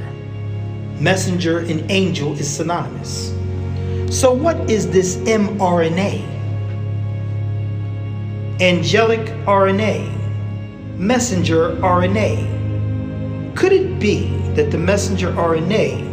Messenger 0.98 1.60
and 1.60 1.88
angel 1.90 2.32
is 2.32 2.48
synonymous. 2.48 3.32
So, 4.10 4.32
what 4.32 4.68
is 4.68 4.90
this 4.90 5.16
mRNA? 5.18 6.26
Angelic 8.60 9.26
RNA, 9.46 10.98
messenger 10.98 11.76
RNA. 11.76 13.54
Could 13.54 13.72
it 13.72 14.00
be 14.00 14.39
that 14.60 14.70
the 14.70 14.76
messenger 14.76 15.32
RNA 15.32 16.04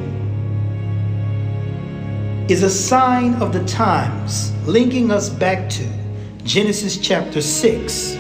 is 2.50 2.64
a 2.64 2.70
sign 2.70 3.34
of 3.42 3.52
the 3.52 3.62
times 3.66 4.54
linking 4.66 5.12
us 5.12 5.28
back 5.28 5.70
to 5.70 5.86
Genesis 6.46 6.96
chapter 6.96 7.42
6? 7.42 8.16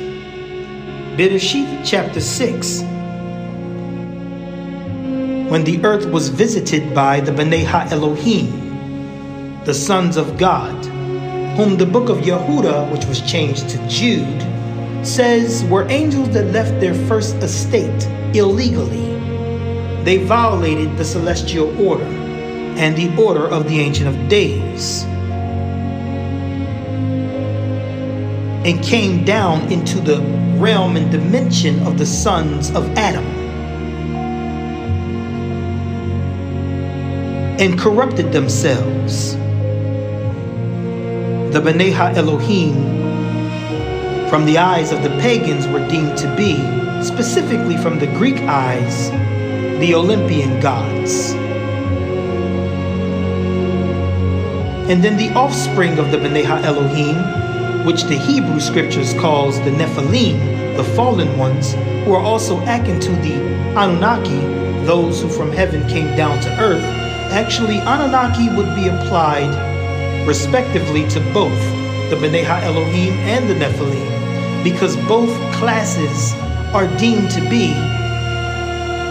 Bereshit 1.15 1.81
chapter 1.85 2.19
6. 2.19 2.81
When 5.49 5.63
the 5.63 5.79
earth 5.85 6.05
was 6.07 6.27
visited 6.27 6.93
by 6.93 7.21
the 7.21 7.31
Bnei 7.31 7.63
Elohim, 7.89 9.63
the 9.63 9.73
sons 9.73 10.17
of 10.17 10.37
God, 10.37 10.75
whom 11.55 11.77
the 11.77 11.85
book 11.85 12.09
of 12.09 12.17
Yehuda, 12.17 12.91
which 12.91 13.05
was 13.05 13.21
changed 13.21 13.69
to 13.69 13.77
Jude, 13.87 14.41
says 15.07 15.63
were 15.71 15.87
angels 15.87 16.31
that 16.31 16.51
left 16.51 16.81
their 16.81 16.95
first 17.07 17.35
estate 17.35 18.03
illegally. 18.35 19.16
They 20.07 20.23
violated 20.23 20.95
the 20.95 21.03
celestial 21.03 21.67
order 21.85 22.05
and 22.05 22.95
the 22.95 23.13
order 23.21 23.45
of 23.45 23.67
the 23.67 23.81
Ancient 23.81 24.07
of 24.07 24.29
Days. 24.29 25.03
and 28.63 28.81
came 28.81 29.25
down 29.25 29.69
into 29.69 29.99
the 29.99 30.21
realm 30.57 30.95
and 30.95 31.11
dimension 31.11 31.85
of 31.85 31.97
the 31.97 32.05
sons 32.05 32.69
of 32.71 32.87
Adam 32.97 33.25
and 37.59 37.77
corrupted 37.77 38.31
themselves. 38.31 39.35
The 41.53 41.61
B'nai 41.61 42.15
Elohim 42.15 42.75
from 44.29 44.45
the 44.45 44.57
eyes 44.57 44.93
of 44.93 45.03
the 45.03 45.09
pagans 45.21 45.67
were 45.67 45.85
deemed 45.89 46.17
to 46.17 46.33
be, 46.37 46.55
specifically 47.03 47.75
from 47.77 47.99
the 47.99 48.07
Greek 48.07 48.39
eyes, 48.43 49.11
the 49.79 49.95
Olympian 49.95 50.59
gods. 50.59 51.31
And 54.89 55.03
then 55.03 55.17
the 55.17 55.31
offspring 55.33 55.99
of 55.99 56.11
the 56.11 56.17
B'nai 56.17 56.45
Elohim 56.63 57.47
which 57.87 58.03
the 58.03 58.17
Hebrew 58.17 58.59
scriptures 58.59 59.13
calls 59.13 59.61
the 59.61 59.71
Nephilim, 59.71 60.75
the 60.75 60.83
fallen 60.83 61.37
ones, 61.37 61.73
who 62.03 62.13
are 62.13 62.21
also 62.21 62.59
akin 62.63 62.99
to 62.99 63.11
the 63.11 63.35
Anunnaki, 63.77 64.41
those 64.85 65.21
who 65.21 65.29
from 65.29 65.53
heaven 65.53 65.87
came 65.87 66.13
down 66.17 66.37
to 66.41 66.49
earth, 66.59 66.83
actually 67.31 67.79
Anunnaki 67.79 68.49
would 68.49 68.75
be 68.75 68.89
applied 68.89 70.27
respectively 70.27 71.07
to 71.07 71.21
both 71.33 71.57
the 72.09 72.17
B'nai 72.17 72.43
Elohim 72.63 73.13
and 73.19 73.49
the 73.49 73.53
Nephilim, 73.53 74.63
because 74.65 74.97
both 75.07 75.31
classes 75.53 76.33
are 76.73 76.87
deemed 76.97 77.31
to 77.31 77.39
be 77.49 77.73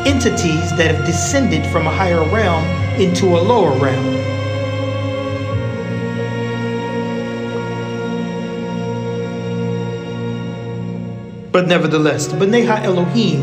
entities 0.07 0.71
that 0.77 0.95
have 0.95 1.05
descended 1.05 1.67
from 1.67 1.87
a 1.87 1.91
higher 1.91 2.23
realm 2.31 2.65
into 3.01 3.27
a 3.27 3.41
lower 3.41 3.77
realm. 3.79 4.05
But 11.51 11.67
nevertheless, 11.67 12.29
the 12.29 12.37
B'nai 12.37 12.85
Elohim 12.85 13.43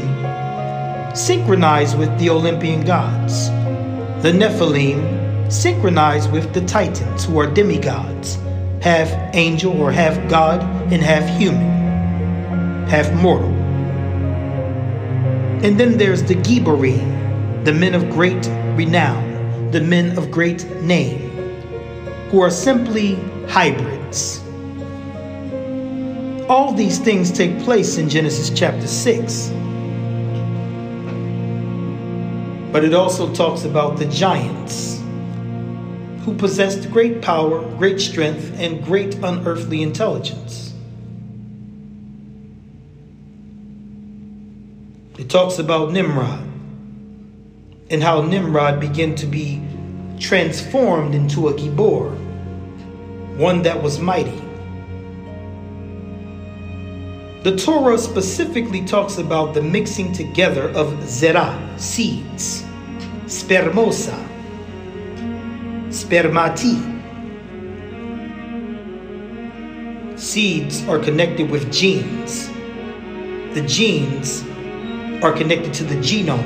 synchronized 1.14 1.98
with 1.98 2.18
the 2.18 2.30
Olympian 2.30 2.86
gods. 2.86 3.50
The 4.24 4.32
Nephilim 4.32 5.52
synchronized 5.52 6.32
with 6.32 6.54
the 6.54 6.62
Titans, 6.62 7.26
who 7.26 7.40
are 7.40 7.48
demigods, 7.48 8.36
half 8.82 9.10
angel 9.36 9.80
or 9.82 9.92
half 9.92 10.16
god 10.30 10.62
and 10.94 11.04
half 11.04 11.28
human, 11.38 12.88
half 12.88 13.12
mortal. 13.14 13.53
And 15.64 15.80
then 15.80 15.98
there's 15.98 16.22
the 16.24 16.36
Giborim, 16.36 17.66
the 17.66 17.74
men 17.74 17.96
of 17.96 18.10
great 18.10 18.46
renown, 18.76 19.72
the 19.72 19.82
men 19.82 20.18
of 20.18 20.30
great 20.30 20.66
name, 20.82 21.30
who 22.30 22.42
are 22.42 22.52
simply 22.52 23.16
hybrids 23.48 24.44
all 26.50 26.74
these 26.74 27.00
things 27.00 27.32
take 27.32 27.58
place 27.62 27.98
in 27.98 28.10
Genesis 28.10 28.50
chapter 28.50 28.86
6. 28.86 29.50
But 32.72 32.84
it 32.84 32.94
also 32.94 33.34
talks 33.34 33.64
about 33.64 33.98
the 33.98 34.06
giants 34.06 35.02
who 36.26 36.36
possessed 36.36 36.92
great 36.92 37.22
power, 37.22 37.62
great 37.78 38.00
strength, 38.00 38.54
and 38.60 38.84
great 38.84 39.16
unearthly 39.16 39.82
intelligence. 39.82 40.73
Talks 45.34 45.58
about 45.58 45.92
Nimrod 45.92 46.40
and 47.90 48.04
how 48.04 48.22
Nimrod 48.22 48.80
began 48.80 49.16
to 49.16 49.26
be 49.26 49.60
transformed 50.20 51.16
into 51.16 51.48
a 51.48 51.54
Gibor, 51.56 52.12
one 53.36 53.64
that 53.64 53.82
was 53.82 54.00
mighty. 54.00 54.40
The 57.42 57.58
Torah 57.58 57.98
specifically 57.98 58.86
talks 58.86 59.18
about 59.18 59.56
the 59.56 59.62
mixing 59.64 60.14
together 60.14 60.70
of 60.70 61.04
zerah, 61.10 61.60
seeds, 61.80 62.64
spermosa, 63.26 64.16
spermati. 65.90 66.78
Seeds 70.16 70.88
are 70.88 71.00
connected 71.00 71.50
with 71.50 71.74
genes. 71.74 72.50
The 73.56 73.64
genes 73.66 74.44
are 75.24 75.32
connected 75.32 75.74
to 75.74 75.84
the 75.86 75.96
genome. 75.96 76.44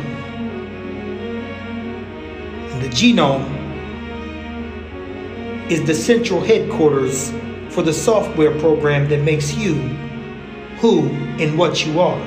And 2.71 2.81
the 2.81 2.89
genome 2.89 3.57
is 5.69 5.83
the 5.85 5.95
central 5.95 6.39
headquarters 6.39 7.31
for 7.69 7.81
the 7.81 7.91
software 7.91 8.57
program 8.59 9.09
that 9.09 9.23
makes 9.23 9.55
you 9.55 9.73
who 10.79 11.09
and 11.39 11.57
what 11.57 11.85
you 11.85 11.99
are. 11.99 12.21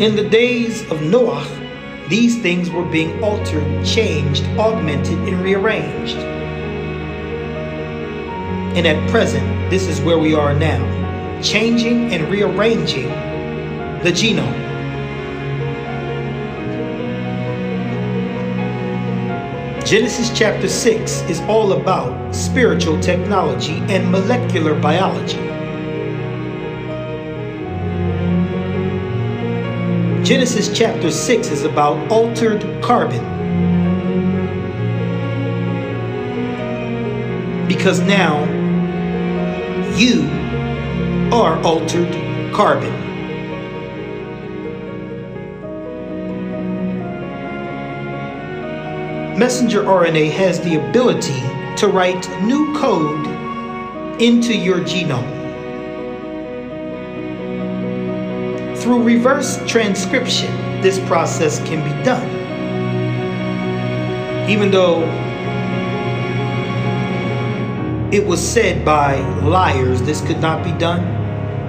In 0.00 0.14
the 0.14 0.28
days 0.28 0.88
of 0.92 1.02
Noah, 1.02 1.44
these 2.08 2.40
things 2.40 2.70
were 2.70 2.84
being 2.84 3.22
altered, 3.22 3.84
changed, 3.84 4.44
augmented, 4.56 5.18
and 5.28 5.42
rearranged. 5.42 6.16
And 8.76 8.86
at 8.86 9.10
present, 9.10 9.44
this 9.70 9.88
is 9.88 10.00
where 10.00 10.18
we 10.18 10.34
are 10.34 10.54
now, 10.54 11.07
changing 11.42 12.12
and 12.12 12.30
rearranging 12.30 13.08
the 14.02 14.10
genome. 14.10 14.66
Genesis 19.84 20.30
chapter 20.36 20.68
6 20.68 21.22
is 21.30 21.40
all 21.48 21.72
about 21.72 22.34
spiritual 22.34 23.00
technology 23.00 23.78
and 23.88 24.10
molecular 24.12 24.78
biology. 24.78 25.38
Genesis 30.22 30.68
chapter 30.76 31.10
6 31.10 31.48
is 31.48 31.64
about 31.64 31.96
altered 32.12 32.60
carbon. 32.82 33.24
Because 37.66 38.00
now 38.00 38.44
you 39.96 40.37
are 41.38 41.62
altered 41.62 42.12
carbon. 42.52 42.92
Messenger 49.38 49.84
RNA 49.84 50.32
has 50.32 50.60
the 50.62 50.74
ability 50.88 51.40
to 51.76 51.86
write 51.86 52.28
new 52.42 52.76
code 52.76 53.24
into 54.20 54.52
your 54.52 54.80
genome. 54.80 55.36
Through 58.78 59.04
reverse 59.04 59.64
transcription, 59.64 60.52
this 60.82 60.98
process 61.06 61.60
can 61.60 61.84
be 61.84 62.04
done. 62.04 62.28
Even 64.50 64.72
though 64.72 65.04
it 68.10 68.26
was 68.26 68.40
said 68.44 68.84
by 68.84 69.20
liars 69.42 70.02
this 70.02 70.20
could 70.22 70.40
not 70.40 70.64
be 70.64 70.72
done, 70.78 71.17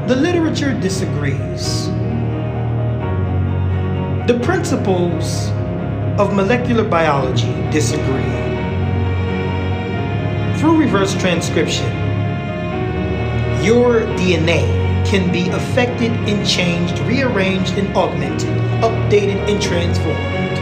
the 0.09 0.15
literature 0.15 0.73
disagrees. 0.73 1.85
The 4.25 4.39
principles 4.41 5.49
of 6.19 6.33
molecular 6.33 6.83
biology 6.83 7.53
disagree. 7.69 8.23
Through 10.57 10.77
reverse 10.79 11.13
transcription, 11.13 11.85
your 13.63 14.01
DNA 14.17 14.65
can 15.05 15.31
be 15.31 15.47
affected 15.49 16.11
and 16.11 16.43
changed, 16.43 16.97
rearranged 17.01 17.77
and 17.77 17.95
augmented, 17.95 18.49
updated 18.81 19.47
and 19.47 19.61
transformed. 19.61 20.57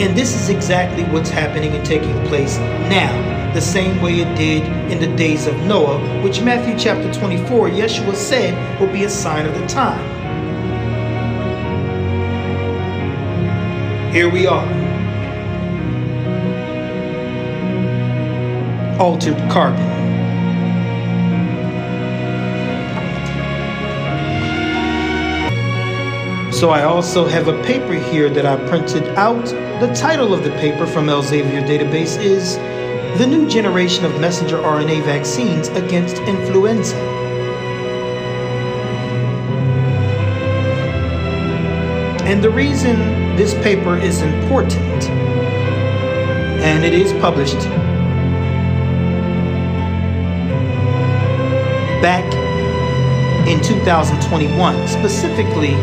And 0.00 0.16
this 0.16 0.34
is 0.34 0.48
exactly 0.48 1.04
what's 1.12 1.28
happening 1.28 1.72
and 1.74 1.84
taking 1.84 2.18
place 2.28 2.56
now, 2.88 3.33
the 3.54 3.60
same 3.60 4.02
way 4.02 4.18
it 4.18 4.36
did 4.36 4.64
in 4.90 4.98
the 4.98 5.16
days 5.16 5.46
of 5.46 5.56
Noah, 5.60 6.00
which 6.22 6.42
Matthew 6.42 6.76
chapter 6.76 7.12
24, 7.14 7.68
Yeshua 7.68 8.16
said 8.16 8.80
will 8.80 8.92
be 8.92 9.04
a 9.04 9.08
sign 9.08 9.46
of 9.46 9.54
the 9.56 9.64
time. 9.68 10.02
Here 14.12 14.28
we 14.28 14.48
are. 14.48 14.66
Altered 18.98 19.36
carbon. 19.50 19.94
So 26.52 26.70
I 26.70 26.82
also 26.84 27.26
have 27.26 27.46
a 27.46 27.62
paper 27.62 27.94
here 27.94 28.28
that 28.30 28.46
I 28.46 28.56
printed 28.68 29.04
out. 29.16 29.44
The 29.80 29.92
title 29.94 30.34
of 30.34 30.42
the 30.42 30.50
paper 30.50 30.86
from 30.86 31.06
Elsevier 31.06 31.64
database 31.66 32.20
is 32.20 32.56
The 33.18 33.28
New 33.28 33.48
Generation 33.48 34.04
of 34.04 34.20
Messenger 34.20 34.56
RNA 34.56 35.04
Vaccines 35.04 35.68
Against 35.68 36.16
Influenza. 36.22 36.96
And 42.26 42.42
the 42.42 42.50
reason 42.50 42.98
this 43.36 43.54
paper 43.62 43.96
is 43.96 44.20
important, 44.20 45.04
and 46.60 46.84
it 46.84 46.92
is 46.92 47.12
published 47.20 47.60
back 52.02 52.24
in 53.46 53.62
2021, 53.62 54.88
specifically 54.88 55.74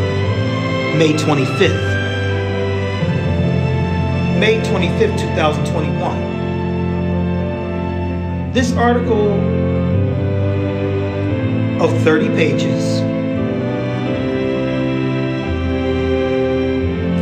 May 0.98 1.14
25th. 1.14 1.92
May 4.38 4.60
25th, 4.60 5.18
2021. 5.18 6.31
This 8.52 8.76
article 8.76 9.32
of 11.82 11.90
30 12.02 12.28
pages 12.28 13.00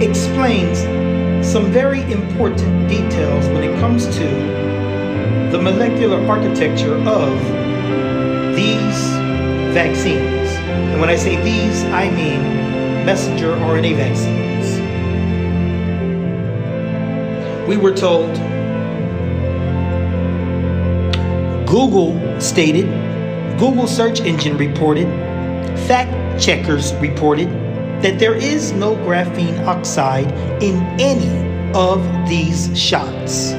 explains 0.03 0.81
some 1.47 1.67
very 1.67 2.03
important 2.11 2.89
details 2.89 3.47
when 3.51 3.63
it 3.63 3.79
comes 3.79 4.07
to 4.07 4.25
the 5.53 5.63
molecular 5.63 6.21
architecture 6.27 6.97
of 6.97 7.39
these 8.57 8.99
vaccines. 9.73 10.49
And 10.91 11.01
when 11.01 11.11
I 11.11 11.15
say 11.15 11.37
these, 11.45 11.85
I 11.85 12.11
mean 12.11 13.07
messenger 13.07 13.55
RNA 13.55 13.95
vaccines. 13.95 14.81
We 17.69 17.77
were 17.77 17.95
told, 17.95 18.50
Google 21.71 22.19
stated, 22.41 22.87
Google 23.57 23.87
search 23.87 24.21
engine 24.23 24.57
reported, 24.57 25.07
fact 25.87 26.43
checkers 26.43 26.93
reported 26.95 27.49
that 28.03 28.19
there 28.19 28.35
is 28.35 28.73
no 28.73 28.97
graphene 28.97 29.65
oxide 29.67 30.33
in 30.61 30.83
any 30.99 31.73
of 31.73 32.03
these 32.29 32.77
shots. 32.77 33.53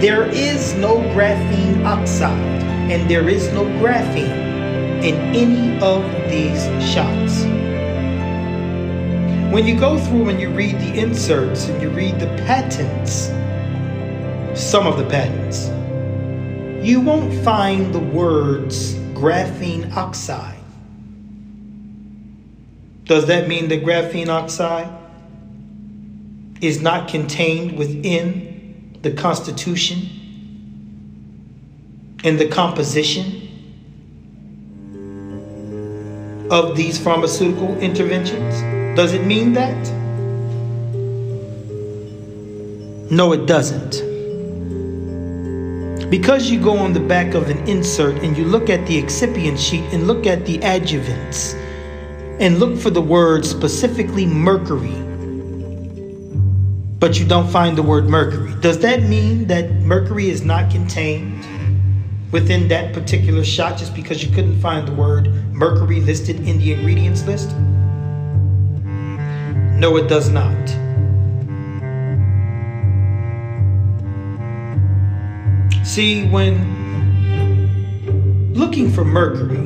There 0.00 0.30
is 0.30 0.74
no 0.74 0.98
graphene 1.12 1.84
oxide 1.84 2.62
and 2.88 3.10
there 3.10 3.28
is 3.28 3.52
no 3.52 3.64
graphene 3.82 5.02
in 5.02 5.16
any 5.34 5.76
of 5.82 6.04
these 6.30 6.62
shots. 6.88 7.42
When 9.52 9.66
you 9.66 9.76
go 9.76 9.98
through 9.98 10.28
and 10.28 10.40
you 10.40 10.50
read 10.50 10.76
the 10.78 11.00
inserts 11.00 11.66
and 11.66 11.82
you 11.82 11.90
read 11.90 12.20
the 12.20 12.28
patents, 12.46 13.26
some 14.54 14.86
of 14.86 14.98
the 14.98 15.06
patents, 15.08 15.72
you 16.82 17.00
won't 17.00 17.32
find 17.44 17.94
the 17.94 17.98
words 17.98 18.94
graphene 19.14 19.94
oxide. 19.94 20.56
Does 23.04 23.26
that 23.26 23.48
mean 23.48 23.68
that 23.68 23.82
graphene 23.84 24.28
oxide 24.28 24.88
is 26.60 26.80
not 26.80 27.08
contained 27.08 27.76
within 27.78 28.98
the 29.02 29.12
Constitution 29.12 30.08
and 32.24 32.38
the 32.38 32.48
composition 32.48 33.48
of 36.50 36.76
these 36.76 36.98
pharmaceutical 36.98 37.76
interventions? 37.78 38.54
Does 38.96 39.12
it 39.12 39.26
mean 39.26 39.52
that? 39.52 39.76
No, 43.10 43.32
it 43.32 43.46
doesn't. 43.46 44.09
Because 46.10 46.50
you 46.50 46.60
go 46.60 46.76
on 46.76 46.92
the 46.92 46.98
back 46.98 47.34
of 47.34 47.48
an 47.50 47.58
insert 47.68 48.16
and 48.24 48.36
you 48.36 48.44
look 48.44 48.68
at 48.68 48.84
the 48.88 48.98
excipient 48.98 49.60
sheet 49.60 49.84
and 49.92 50.08
look 50.08 50.26
at 50.26 50.44
the 50.44 50.58
adjuvants 50.58 51.54
and 52.40 52.58
look 52.58 52.76
for 52.76 52.90
the 52.90 53.00
word 53.00 53.46
specifically 53.46 54.26
mercury, 54.26 54.96
but 56.98 57.20
you 57.20 57.24
don't 57.24 57.48
find 57.48 57.78
the 57.78 57.82
word 57.84 58.06
mercury, 58.08 58.52
does 58.60 58.80
that 58.80 59.04
mean 59.04 59.46
that 59.46 59.70
mercury 59.82 60.28
is 60.28 60.42
not 60.42 60.68
contained 60.68 61.46
within 62.32 62.66
that 62.66 62.92
particular 62.92 63.44
shot 63.44 63.78
just 63.78 63.94
because 63.94 64.24
you 64.24 64.34
couldn't 64.34 64.60
find 64.60 64.88
the 64.88 64.94
word 64.94 65.32
mercury 65.52 66.00
listed 66.00 66.36
in 66.48 66.58
the 66.58 66.72
ingredients 66.72 67.24
list? 67.24 67.54
No, 69.78 69.96
it 69.96 70.08
does 70.08 70.28
not. 70.28 70.89
See, 75.90 76.24
when 76.28 76.54
looking 78.54 78.92
for 78.92 79.04
Mercury, 79.04 79.58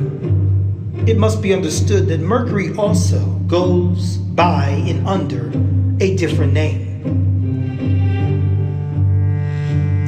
it 1.05 1.19
must 1.19 1.39
be 1.39 1.53
understood 1.53 2.07
that 2.07 2.19
Mercury 2.19 2.75
also 2.77 3.23
goes 3.45 4.17
by 4.17 4.69
and 4.87 5.07
under 5.07 5.51
a 6.03 6.17
different 6.17 6.51
name. 6.51 6.81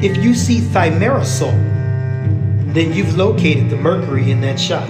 If 0.01 0.17
you 0.17 0.33
see 0.33 0.61
thimerosal, 0.61 1.53
then 2.73 2.93
you've 2.93 3.15
located 3.15 3.69
the 3.69 3.77
mercury 3.77 4.31
in 4.31 4.41
that 4.41 4.59
shot. 4.59 4.89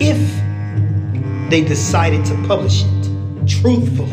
If 0.00 0.16
they 1.50 1.62
decided 1.62 2.24
to 2.24 2.34
publish 2.46 2.84
it 2.86 3.46
truthfully. 3.46 4.08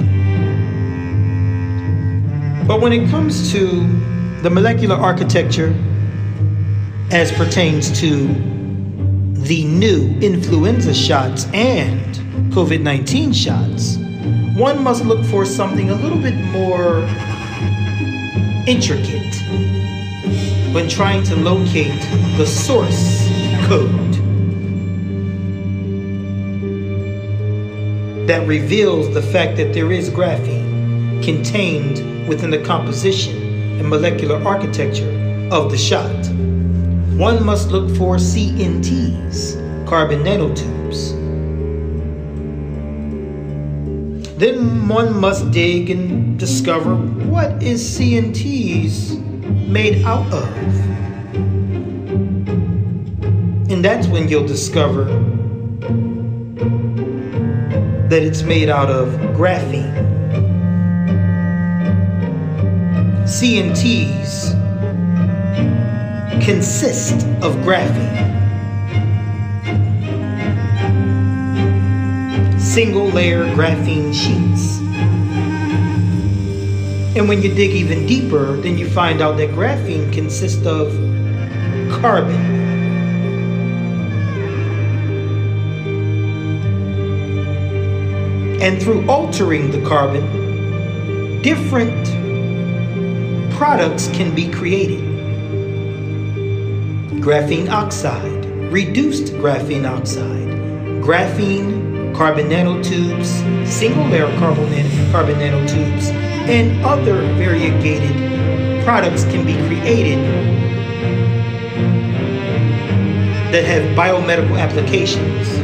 But 2.67 2.81
when 2.81 2.91
it 2.91 3.09
comes 3.09 3.53
to 3.53 4.10
the 4.41 4.49
molecular 4.49 4.95
architecture 4.95 5.75
as 7.11 7.31
pertains 7.33 7.99
to 7.99 8.27
the 9.43 9.65
new 9.65 10.17
influenza 10.19 10.93
shots 10.95 11.45
and 11.53 12.15
COVID 12.51 12.81
19 12.81 13.33
shots, 13.33 13.97
one 14.57 14.83
must 14.83 15.05
look 15.05 15.23
for 15.25 15.45
something 15.45 15.91
a 15.91 15.95
little 15.95 16.17
bit 16.17 16.35
more 16.45 17.01
intricate 18.67 19.35
when 20.73 20.89
trying 20.89 21.21
to 21.23 21.35
locate 21.35 22.01
the 22.37 22.45
source 22.45 23.27
code 23.67 24.13
that 28.27 28.43
reveals 28.47 29.13
the 29.13 29.21
fact 29.21 29.57
that 29.57 29.73
there 29.73 29.91
is 29.91 30.09
graphene 30.09 31.23
contained 31.23 32.27
within 32.27 32.49
the 32.49 32.63
composition 32.63 33.40
and 33.81 33.89
molecular 33.89 34.35
architecture 34.47 35.09
of 35.51 35.71
the 35.71 35.77
shot. 35.77 36.15
One 37.17 37.43
must 37.43 37.71
look 37.71 37.89
for 37.97 38.17
CNTs, 38.17 39.87
carbon 39.87 40.23
nanotubes. 40.23 41.17
Then 44.37 44.87
one 44.87 45.19
must 45.19 45.49
dig 45.49 45.89
and 45.89 46.37
discover 46.37 46.95
what 46.95 47.63
is 47.63 47.81
CNTs 47.81 49.19
made 49.67 50.05
out 50.05 50.31
of. 50.31 50.47
And 53.71 53.83
that's 53.83 54.05
when 54.07 54.29
you'll 54.29 54.45
discover 54.45 55.05
that 58.09 58.21
it's 58.21 58.43
made 58.43 58.69
out 58.69 58.91
of 58.91 59.07
graphene. 59.35 60.10
CNTs 63.31 64.51
consist 66.43 67.25
of 67.41 67.55
graphene. 67.63 68.19
Single 72.59 73.07
layer 73.07 73.45
graphene 73.55 74.13
sheets. 74.13 74.79
And 77.15 77.29
when 77.29 77.41
you 77.41 77.55
dig 77.55 77.71
even 77.71 78.05
deeper, 78.05 78.57
then 78.57 78.77
you 78.77 78.89
find 78.89 79.21
out 79.21 79.37
that 79.37 79.51
graphene 79.51 80.11
consists 80.11 80.65
of 80.65 80.91
carbon. 82.01 82.35
And 88.61 88.83
through 88.83 89.09
altering 89.09 89.71
the 89.71 89.81
carbon, 89.87 91.41
different 91.41 92.20
products 93.61 94.07
can 94.07 94.33
be 94.33 94.49
created. 94.49 95.03
Graphene 97.21 97.69
oxide, 97.69 98.43
reduced 98.71 99.33
graphene 99.33 99.87
oxide, 99.87 100.47
graphene 101.05 102.11
carbon 102.15 102.47
nanotubes, 102.47 103.27
single 103.67 104.07
layer 104.07 104.35
carbon, 104.39 104.65
carbon 105.11 105.35
nanotubes, 105.35 106.09
and 106.49 106.83
other 106.83 107.21
variegated 107.35 108.83
products 108.83 109.25
can 109.25 109.45
be 109.45 109.53
created 109.67 110.17
that 113.53 113.63
have 113.63 113.83
biomedical 113.95 114.59
applications. 114.59 115.60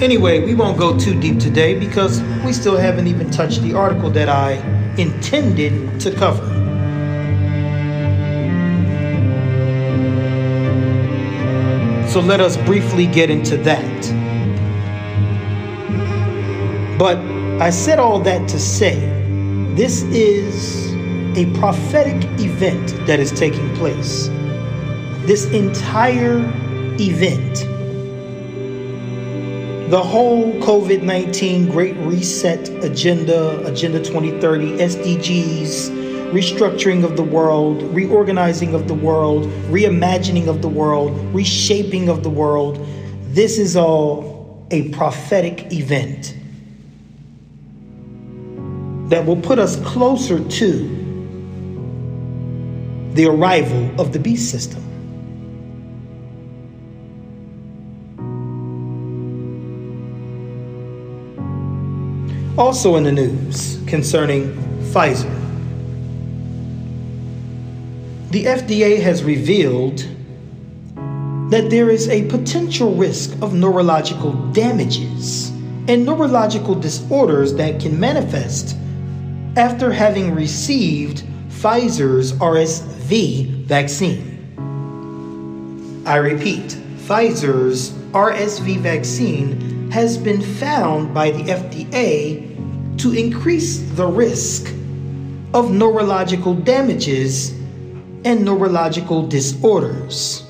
Anyway, 0.00 0.44
we 0.44 0.54
won't 0.54 0.78
go 0.78 0.96
too 0.96 1.18
deep 1.20 1.40
today 1.40 1.76
because 1.76 2.22
we 2.44 2.52
still 2.52 2.76
haven't 2.76 3.08
even 3.08 3.28
touched 3.30 3.62
the 3.62 3.74
article 3.74 4.08
that 4.10 4.28
I 4.28 4.52
intended 4.96 6.00
to 6.00 6.14
cover. 6.14 6.46
So 12.08 12.20
let 12.20 12.40
us 12.40 12.56
briefly 12.58 13.08
get 13.08 13.28
into 13.28 13.56
that. 13.58 13.82
But 16.96 17.18
I 17.60 17.70
said 17.70 17.98
all 17.98 18.20
that 18.20 18.48
to 18.50 18.58
say 18.60 19.00
this 19.74 20.04
is 20.04 20.92
a 21.36 21.52
prophetic 21.58 22.22
event 22.40 23.04
that 23.08 23.18
is 23.18 23.32
taking 23.32 23.74
place. 23.74 24.28
This 25.26 25.46
entire 25.46 26.38
event 27.00 27.64
the 29.88 30.02
whole 30.02 30.52
COVID 30.60 31.02
19 31.02 31.70
Great 31.70 31.96
Reset 31.96 32.68
agenda, 32.84 33.66
Agenda 33.66 33.98
2030, 33.98 34.72
SDGs, 34.72 36.30
restructuring 36.30 37.04
of 37.04 37.16
the 37.16 37.22
world, 37.22 37.82
reorganizing 37.94 38.74
of 38.74 38.86
the 38.86 38.92
world, 38.92 39.44
reimagining 39.70 40.46
of 40.46 40.60
the 40.60 40.68
world, 40.68 41.16
reshaping 41.34 42.10
of 42.10 42.22
the 42.22 42.28
world. 42.28 42.86
This 43.28 43.56
is 43.56 43.76
all 43.76 44.66
a 44.70 44.90
prophetic 44.90 45.72
event 45.72 46.34
that 49.08 49.24
will 49.24 49.40
put 49.40 49.58
us 49.58 49.76
closer 49.86 50.46
to 50.50 50.88
the 53.14 53.24
arrival 53.24 53.98
of 53.98 54.12
the 54.12 54.18
beast 54.18 54.50
system. 54.50 54.87
Also 62.58 62.96
in 62.96 63.04
the 63.04 63.12
news 63.12 63.78
concerning 63.86 64.52
Pfizer. 64.90 65.30
The 68.32 68.46
FDA 68.46 69.00
has 69.00 69.22
revealed 69.22 69.98
that 71.52 71.68
there 71.70 71.88
is 71.88 72.08
a 72.08 72.26
potential 72.28 72.96
risk 72.96 73.30
of 73.42 73.54
neurological 73.54 74.32
damages 74.50 75.50
and 75.86 76.04
neurological 76.04 76.74
disorders 76.74 77.54
that 77.54 77.80
can 77.80 78.00
manifest 78.00 78.76
after 79.56 79.92
having 79.92 80.34
received 80.34 81.22
Pfizer's 81.50 82.32
RSV 82.32 83.66
vaccine. 83.66 84.34
I 86.04 86.16
repeat, 86.16 86.76
Pfizer's 87.06 87.92
RSV 88.10 88.78
vaccine 88.78 89.90
has 89.92 90.18
been 90.18 90.42
found 90.42 91.14
by 91.14 91.30
the 91.30 91.44
FDA 91.44 92.47
to 92.98 93.12
increase 93.12 93.78
the 93.92 94.06
risk 94.06 94.72
of 95.54 95.70
neurological 95.70 96.54
damages 96.54 97.50
and 98.24 98.44
neurological 98.44 99.26
disorders. 99.26 100.44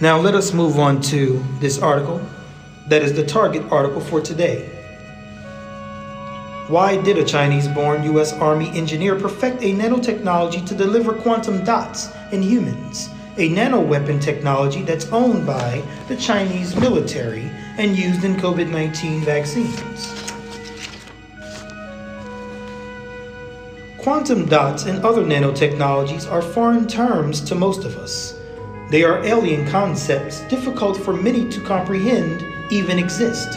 Now, 0.00 0.16
let 0.18 0.34
us 0.34 0.52
move 0.52 0.78
on 0.78 1.00
to 1.02 1.44
this 1.58 1.80
article 1.80 2.20
that 2.88 3.02
is 3.02 3.14
the 3.14 3.24
target 3.24 3.64
article 3.72 4.00
for 4.00 4.20
today. 4.20 4.74
Why 6.68 7.00
did 7.00 7.18
a 7.18 7.24
Chinese 7.24 7.66
born 7.66 8.04
U.S. 8.04 8.32
Army 8.34 8.68
engineer 8.70 9.18
perfect 9.18 9.62
a 9.62 9.72
nanotechnology 9.72 10.66
to 10.66 10.74
deliver 10.74 11.14
quantum 11.14 11.64
dots 11.64 12.10
in 12.30 12.42
humans? 12.42 13.08
A 13.38 13.48
nanoweapon 13.50 14.20
technology 14.20 14.82
that's 14.82 15.06
owned 15.12 15.46
by 15.46 15.80
the 16.08 16.16
Chinese 16.16 16.74
military 16.74 17.48
and 17.78 17.96
used 17.96 18.24
in 18.24 18.34
COVID 18.34 18.68
19 18.68 19.20
vaccines. 19.20 20.12
Quantum 23.96 24.46
dots 24.46 24.86
and 24.86 25.04
other 25.04 25.22
nanotechnologies 25.22 26.28
are 26.28 26.42
foreign 26.42 26.88
terms 26.88 27.40
to 27.42 27.54
most 27.54 27.84
of 27.84 27.96
us. 27.96 28.34
They 28.90 29.04
are 29.04 29.22
alien 29.24 29.70
concepts 29.70 30.40
difficult 30.48 30.96
for 30.96 31.12
many 31.12 31.48
to 31.48 31.60
comprehend 31.60 32.44
even 32.72 32.98
exist. 32.98 33.56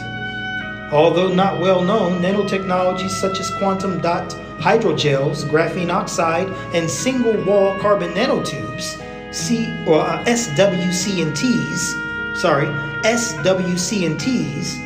Although 0.92 1.34
not 1.34 1.60
well 1.60 1.82
known, 1.82 2.22
nanotechnologies 2.22 3.10
such 3.10 3.40
as 3.40 3.50
quantum 3.58 4.00
dot 4.00 4.30
hydrogels, 4.58 5.42
graphene 5.50 5.90
oxide, 5.90 6.46
and 6.72 6.88
single 6.88 7.36
wall 7.44 7.76
carbon 7.80 8.12
nanotubes, 8.12 9.01
C 9.32 9.66
or 9.86 10.00
uh, 10.00 10.24
SWCNTs, 10.24 12.36
sorry, 12.36 12.66
SWCNTs, 13.02 14.78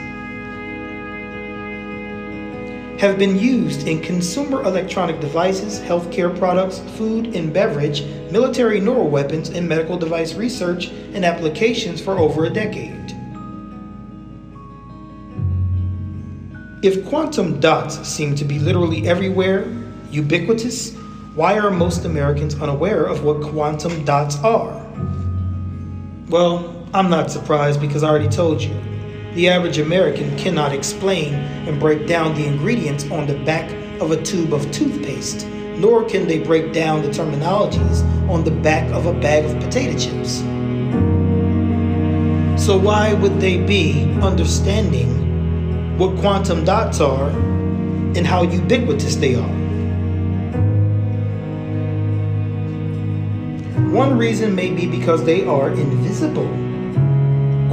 have 3.01 3.19
been 3.19 3.39
used 3.39 3.87
in 3.87 4.01
consumer 4.01 4.63
electronic 4.63 5.21
devices, 5.21 5.79
healthcare 5.81 6.35
products, 6.39 6.79
food 6.97 7.37
and 7.37 7.53
beverage, 7.53 8.03
military 8.31 8.81
neural 8.81 9.11
weapons, 9.11 9.51
and 9.51 9.69
medical 9.69 9.99
device 9.99 10.35
research 10.35 10.89
and 11.13 11.25
applications 11.25 12.01
for 12.01 12.19
over 12.19 12.47
a 12.47 12.51
decade. 12.51 12.95
If 16.83 17.07
quantum 17.09 17.59
dots 17.59 18.07
seem 18.09 18.37
to 18.37 18.45
be 18.45 18.61
literally 18.61 19.09
everywhere, 19.09 19.67
ubiquitous, 20.11 20.95
why 21.37 21.59
are 21.59 21.71
most 21.71 22.07
Americans 22.07 22.55
unaware 22.63 23.05
of 23.05 23.23
what 23.23 23.43
quantum 23.43 24.07
dots 24.07 24.39
are? 24.43 24.73
Well, 26.31 26.89
I'm 26.95 27.11
not 27.11 27.31
surprised 27.31 27.79
because 27.79 28.03
I 28.03 28.09
already 28.09 28.31
told 28.31 28.63
you. 28.63 28.75
The 29.35 29.51
average 29.51 29.77
American 29.77 30.35
cannot 30.39 30.73
explain 30.73 31.35
and 31.35 31.79
break 31.79 32.07
down 32.07 32.35
the 32.35 32.47
ingredients 32.47 33.05
on 33.11 33.27
the 33.27 33.35
back 33.45 33.71
of 34.01 34.13
a 34.13 34.23
tube 34.23 34.55
of 34.55 34.73
toothpaste, 34.73 35.47
nor 35.77 36.09
can 36.09 36.27
they 36.27 36.39
break 36.39 36.73
down 36.73 37.03
the 37.03 37.09
terminologies 37.09 38.01
on 38.31 38.43
the 38.43 38.51
back 38.51 38.91
of 38.93 39.05
a 39.05 39.13
bag 39.13 39.45
of 39.45 39.63
potato 39.63 39.93
chips. 39.99 40.39
So, 42.59 42.79
why 42.79 43.13
would 43.13 43.43
they 43.43 43.59
be 43.59 44.05
understanding 44.23 45.99
what 45.99 46.19
quantum 46.19 46.65
dots 46.65 47.03
are 47.03 47.29
and 47.29 48.27
how 48.27 48.43
ubiquitous 48.43 49.17
they 49.17 49.35
are? 49.35 49.66
One 53.77 54.17
reason 54.17 54.55
may 54.55 54.71
be 54.71 54.87
because 54.87 55.23
they 55.23 55.45
are 55.45 55.71
invisible. 55.71 56.49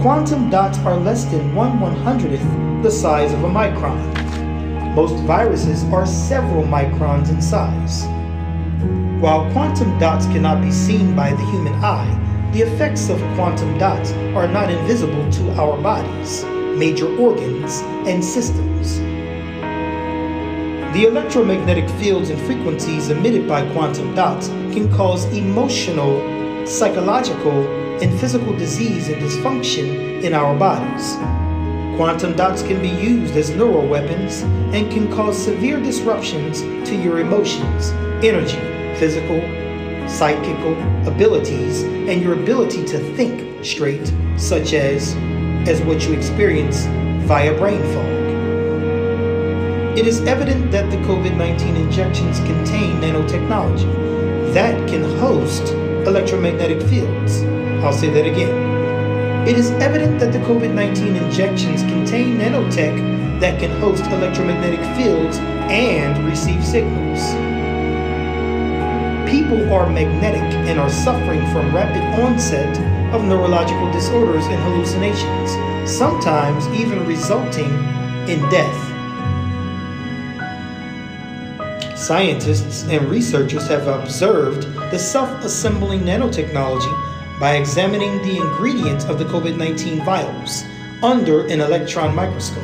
Quantum 0.01 0.49
dots 0.49 0.77
are 0.79 0.97
less 0.97 1.23
than 1.23 1.55
1 1.55 1.79
100th 1.79 2.83
the 2.83 2.91
size 2.91 3.31
of 3.31 3.45
a 3.45 3.47
micron. 3.47 4.95
Most 4.95 5.15
viruses 5.23 5.85
are 5.85 6.05
several 6.05 6.63
microns 6.63 7.29
in 7.29 7.41
size. 7.41 8.03
While 9.21 9.49
quantum 9.53 9.97
dots 9.97 10.25
cannot 10.25 10.61
be 10.61 10.71
seen 10.71 11.15
by 11.15 11.29
the 11.29 11.45
human 11.45 11.73
eye, 11.75 12.49
the 12.51 12.63
effects 12.63 13.07
of 13.07 13.17
quantum 13.35 13.77
dots 13.77 14.11
are 14.35 14.49
not 14.49 14.69
invisible 14.69 15.31
to 15.31 15.51
our 15.53 15.81
bodies, 15.81 16.43
major 16.77 17.07
organs, 17.17 17.79
and 18.05 18.23
systems. 18.23 18.99
The 20.93 21.05
electromagnetic 21.05 21.89
fields 21.91 22.29
and 22.29 22.39
frequencies 22.41 23.09
emitted 23.09 23.47
by 23.47 23.71
quantum 23.71 24.13
dots 24.13 24.49
can 24.73 24.91
cause 24.91 25.25
emotional, 25.25 26.17
psychological, 26.65 27.67
and 28.01 28.19
physical 28.19 28.57
disease 28.57 29.07
and 29.07 29.21
dysfunction 29.21 30.23
in 30.23 30.33
our 30.33 30.57
bodies. 30.57 31.13
Quantum 31.95 32.35
dots 32.35 32.63
can 32.63 32.81
be 32.81 32.89
used 32.89 33.35
as 33.35 33.51
neural 33.51 33.87
weapons 33.87 34.41
and 34.73 34.91
can 34.91 35.11
cause 35.13 35.37
severe 35.37 35.79
disruptions 35.79 36.61
to 36.89 36.95
your 36.95 37.19
emotions, 37.19 37.91
energy, 38.25 38.57
physical, 38.97 39.39
psychical 40.09 40.73
abilities, 41.07 41.83
and 41.83 42.19
your 42.19 42.33
ability 42.33 42.83
to 42.83 42.97
think 43.15 43.63
straight, 43.63 44.11
such 44.37 44.73
as 44.73 45.13
as 45.69 45.81
what 45.83 46.03
you 46.07 46.13
experience 46.13 46.85
via 47.27 47.55
brain 47.59 47.81
fog. 47.93 48.23
It 49.97 50.07
is 50.07 50.21
evident 50.21 50.71
that 50.71 50.89
the 50.89 50.97
COVID 50.97 51.37
19 51.37 51.75
injections 51.75 52.39
contain 52.39 52.99
nanotechnology 52.99 54.02
that 54.53 54.87
can 54.87 55.03
host 55.19 55.73
electromagnetic 56.07 56.81
fields. 56.83 57.43
I'll 57.83 57.93
say 57.93 58.09
that 58.09 58.25
again. 58.25 59.47
It 59.47 59.57
is 59.57 59.71
evident 59.71 60.19
that 60.19 60.31
the 60.31 60.39
COVID 60.39 60.73
19 60.73 61.15
injections 61.15 61.81
contain 61.81 62.37
nanotech 62.37 63.39
that 63.39 63.59
can 63.59 63.71
host 63.79 64.03
electromagnetic 64.05 64.79
fields 64.95 65.37
and 65.69 66.25
receive 66.25 66.63
signals 66.63 67.19
people 69.33 69.73
are 69.73 69.89
magnetic 69.89 70.41
and 70.69 70.79
are 70.79 70.89
suffering 70.89 71.41
from 71.51 71.75
rapid 71.75 72.01
onset 72.21 72.77
of 73.15 73.23
neurological 73.23 73.91
disorders 73.91 74.45
and 74.45 74.61
hallucinations, 74.61 75.51
sometimes 75.89 76.67
even 76.67 77.03
resulting 77.07 77.71
in 78.29 78.39
death. 78.49 78.92
Scientists 82.03 82.83
and 82.89 83.09
researchers 83.09 83.65
have 83.69 83.87
observed 83.87 84.63
the 84.91 84.99
self 84.99 85.29
assembling 85.45 86.01
nanotechnology 86.01 86.91
by 87.39 87.55
examining 87.55 88.21
the 88.23 88.35
ingredients 88.35 89.05
of 89.05 89.19
the 89.19 89.23
COVID 89.23 89.55
19 89.55 90.03
virus 90.03 90.65
under 91.01 91.47
an 91.47 91.61
electron 91.61 92.13
microscope. 92.13 92.61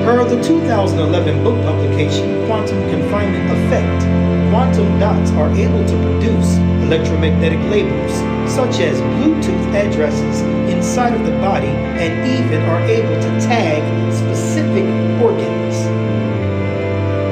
Per 0.03 0.25
the 0.27 0.41
2011 0.41 1.43
book 1.43 1.63
publication, 1.63 2.47
Quantum 2.47 2.89
Confinement 2.89 3.51
Effect, 3.51 4.01
quantum 4.49 4.99
dots 4.99 5.29
are 5.33 5.51
able 5.51 5.85
to 5.85 5.95
produce 6.01 6.57
electromagnetic 6.81 7.59
labels, 7.69 8.13
such 8.51 8.79
as 8.79 8.99
Bluetooth 9.21 9.75
addresses 9.75 10.41
inside 10.73 11.13
of 11.13 11.23
the 11.27 11.37
body, 11.37 11.67
and 12.01 12.27
even 12.27 12.59
are 12.63 12.81
able 12.89 13.21
to 13.21 13.29
tag 13.45 13.83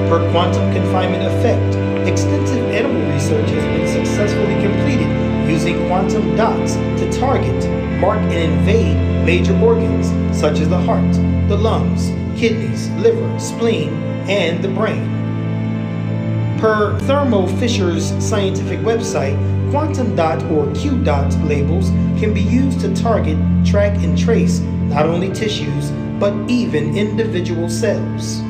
Per 0.08 0.32
quantum 0.32 0.72
confinement 0.72 1.22
effect, 1.22 1.76
extensive 2.08 2.64
animal 2.70 3.02
research 3.12 3.50
has 3.50 3.64
been 3.66 4.06
successfully 4.06 4.56
completed 4.62 5.06
using 5.50 5.86
quantum 5.88 6.34
dots 6.38 6.76
to 6.76 7.12
target, 7.12 7.70
mark, 8.00 8.18
and 8.20 8.54
invade 8.54 8.96
major 9.26 9.54
organs 9.60 10.08
such 10.34 10.60
as 10.60 10.70
the 10.70 10.78
heart, 10.78 11.12
the 11.50 11.58
lungs, 11.58 12.08
kidneys, 12.40 12.90
liver, 12.92 13.38
spleen, 13.38 13.90
and 14.30 14.64
the 14.64 14.70
brain. 14.70 15.04
Per 16.58 16.98
Thermo 17.02 17.46
Fisher's 17.58 18.08
scientific 18.24 18.80
website, 18.80 19.38
quantum 19.72 20.16
dot 20.16 20.42
or 20.46 20.74
Q 20.74 21.04
dot 21.04 21.34
labels 21.40 21.90
can 22.18 22.34
be 22.34 22.42
used 22.42 22.80
to 22.80 22.96
target, 22.96 23.38
track, 23.66 23.98
and 23.98 24.18
trace 24.18 24.62
not 24.88 25.06
only 25.06 25.34
tissues, 25.34 25.92
but 26.18 26.34
even 26.50 26.98
individual 26.98 27.70
cells. 27.70 28.42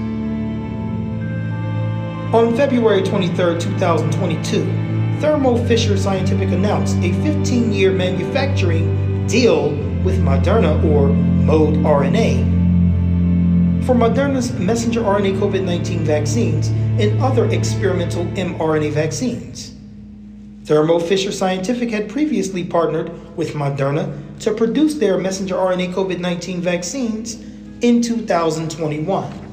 On 2.34 2.54
February 2.58 3.04
23, 3.04 3.58
2022, 3.58 5.22
Thermo 5.22 5.56
Fisher 5.66 5.96
Scientific 5.96 6.50
announced 6.50 6.98
a 6.98 7.14
15 7.24 7.72
year 7.72 7.94
manufacturing 7.94 9.26
deal 9.28 9.70
with 10.04 10.20
Moderna 10.20 10.84
or 10.92 11.08
Mode 11.08 11.76
RNA 11.86 12.56
for 13.86 13.96
Moderna's 13.96 14.52
messenger 14.60 15.04
RNA 15.04 15.40
COVID 15.40 15.64
19 15.64 16.00
vaccines 16.04 16.68
and 17.02 17.18
other 17.22 17.46
experimental 17.50 18.26
mRNA 18.26 18.92
vaccines. 18.92 19.74
Thermo 20.66 21.00
Fisher 21.00 21.32
Scientific 21.32 21.90
had 21.92 22.10
previously 22.10 22.66
partnered 22.66 23.10
with 23.38 23.54
Moderna 23.54 24.22
to 24.42 24.54
produce 24.54 24.96
their 24.96 25.18
messenger 25.18 25.56
RNA 25.56 25.94
COVID 25.94 26.20
19 26.20 26.60
vaccines 26.60 27.36
in 27.82 28.02
2021. 28.02 29.47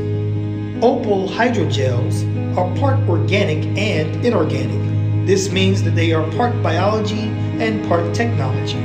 Opal 0.83 1.29
hydrogels 1.29 2.25
are 2.57 2.75
part 2.79 2.99
organic 3.11 3.67
and 3.77 4.25
inorganic. 4.25 4.81
This 5.27 5.53
means 5.53 5.83
that 5.83 5.97
they 5.97 6.15
are 6.15 6.27
part 6.33 6.63
biology 6.63 7.29
and 7.61 7.87
part 7.89 8.15
technology. 8.15 8.81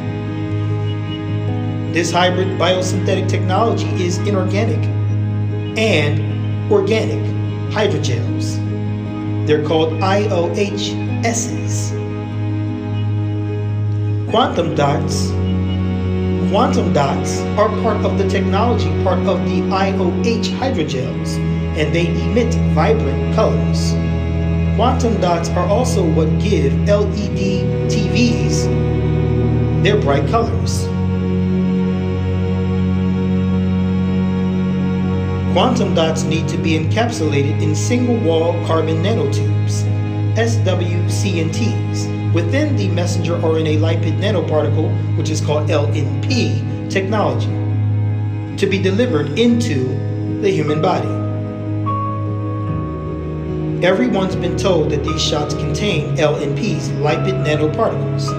This 1.93 2.11
hybrid 2.11 2.59
biosynthetic 2.59 3.29
technology 3.29 3.87
is 4.03 4.17
inorganic 4.17 4.83
and 5.77 6.40
organic 6.71 7.21
hydrogels. 7.71 8.55
They're 9.45 9.65
called 9.67 9.93
IOHSs. 9.99 11.91
Quantum 14.29 14.75
dots. 14.75 15.27
Quantum 16.49 16.93
dots 16.93 17.41
are 17.57 17.69
part 17.81 18.05
of 18.05 18.17
the 18.17 18.27
technology 18.29 18.89
part 19.03 19.19
of 19.19 19.39
the 19.45 19.61
IOH 19.61 20.47
hydrogels, 20.59 21.37
and 21.77 21.93
they 21.93 22.07
emit 22.07 22.53
vibrant 22.73 23.35
colors. 23.35 23.91
Quantum 24.75 25.19
dots 25.19 25.49
are 25.49 25.67
also 25.67 26.03
what 26.03 26.27
give 26.39 26.73
LED 26.87 27.65
TVs 27.91 28.65
their 29.83 29.99
bright 29.99 30.27
colors. 30.29 30.90
Quantum 35.53 35.93
dots 35.93 36.23
need 36.23 36.47
to 36.47 36.57
be 36.57 36.79
encapsulated 36.79 37.61
in 37.61 37.75
single 37.75 38.15
wall 38.15 38.53
carbon 38.65 39.03
nanotubes, 39.03 39.83
SWCNTs, 40.35 42.33
within 42.33 42.77
the 42.77 42.87
messenger 42.87 43.33
RNA 43.33 43.79
lipid 43.79 44.17
nanoparticle, 44.17 45.17
which 45.17 45.29
is 45.29 45.41
called 45.41 45.69
LNP 45.69 46.89
technology, 46.89 47.49
to 48.55 48.65
be 48.65 48.81
delivered 48.81 49.37
into 49.37 49.89
the 50.39 50.49
human 50.49 50.81
body. 50.81 51.09
Everyone's 53.85 54.37
been 54.37 54.55
told 54.55 54.89
that 54.91 55.03
these 55.03 55.21
shots 55.21 55.53
contain 55.55 56.15
LNPs, 56.15 56.87
lipid 57.01 57.45
nanoparticles. 57.45 58.31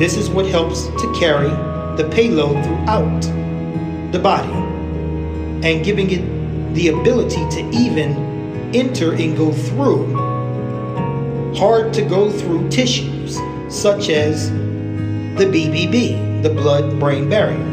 This 0.00 0.16
is 0.16 0.28
what 0.28 0.46
helps 0.46 0.86
to 0.86 1.14
carry 1.16 1.50
the 1.96 2.08
payload 2.12 2.64
throughout 2.64 3.38
the 4.12 4.18
body 4.18 4.52
and 5.66 5.84
giving 5.84 6.10
it 6.10 6.74
the 6.74 6.88
ability 6.88 7.48
to 7.50 7.68
even 7.72 8.72
enter 8.74 9.14
and 9.14 9.36
go 9.36 9.52
through 9.52 10.14
hard 11.58 11.92
to 11.92 12.02
go 12.02 12.30
through 12.30 12.68
tissues 12.68 13.36
such 13.68 14.10
as 14.10 14.50
the 14.50 15.44
BBB, 15.44 16.42
the 16.42 16.50
blood 16.50 16.98
brain 17.00 17.28
barrier. 17.28 17.67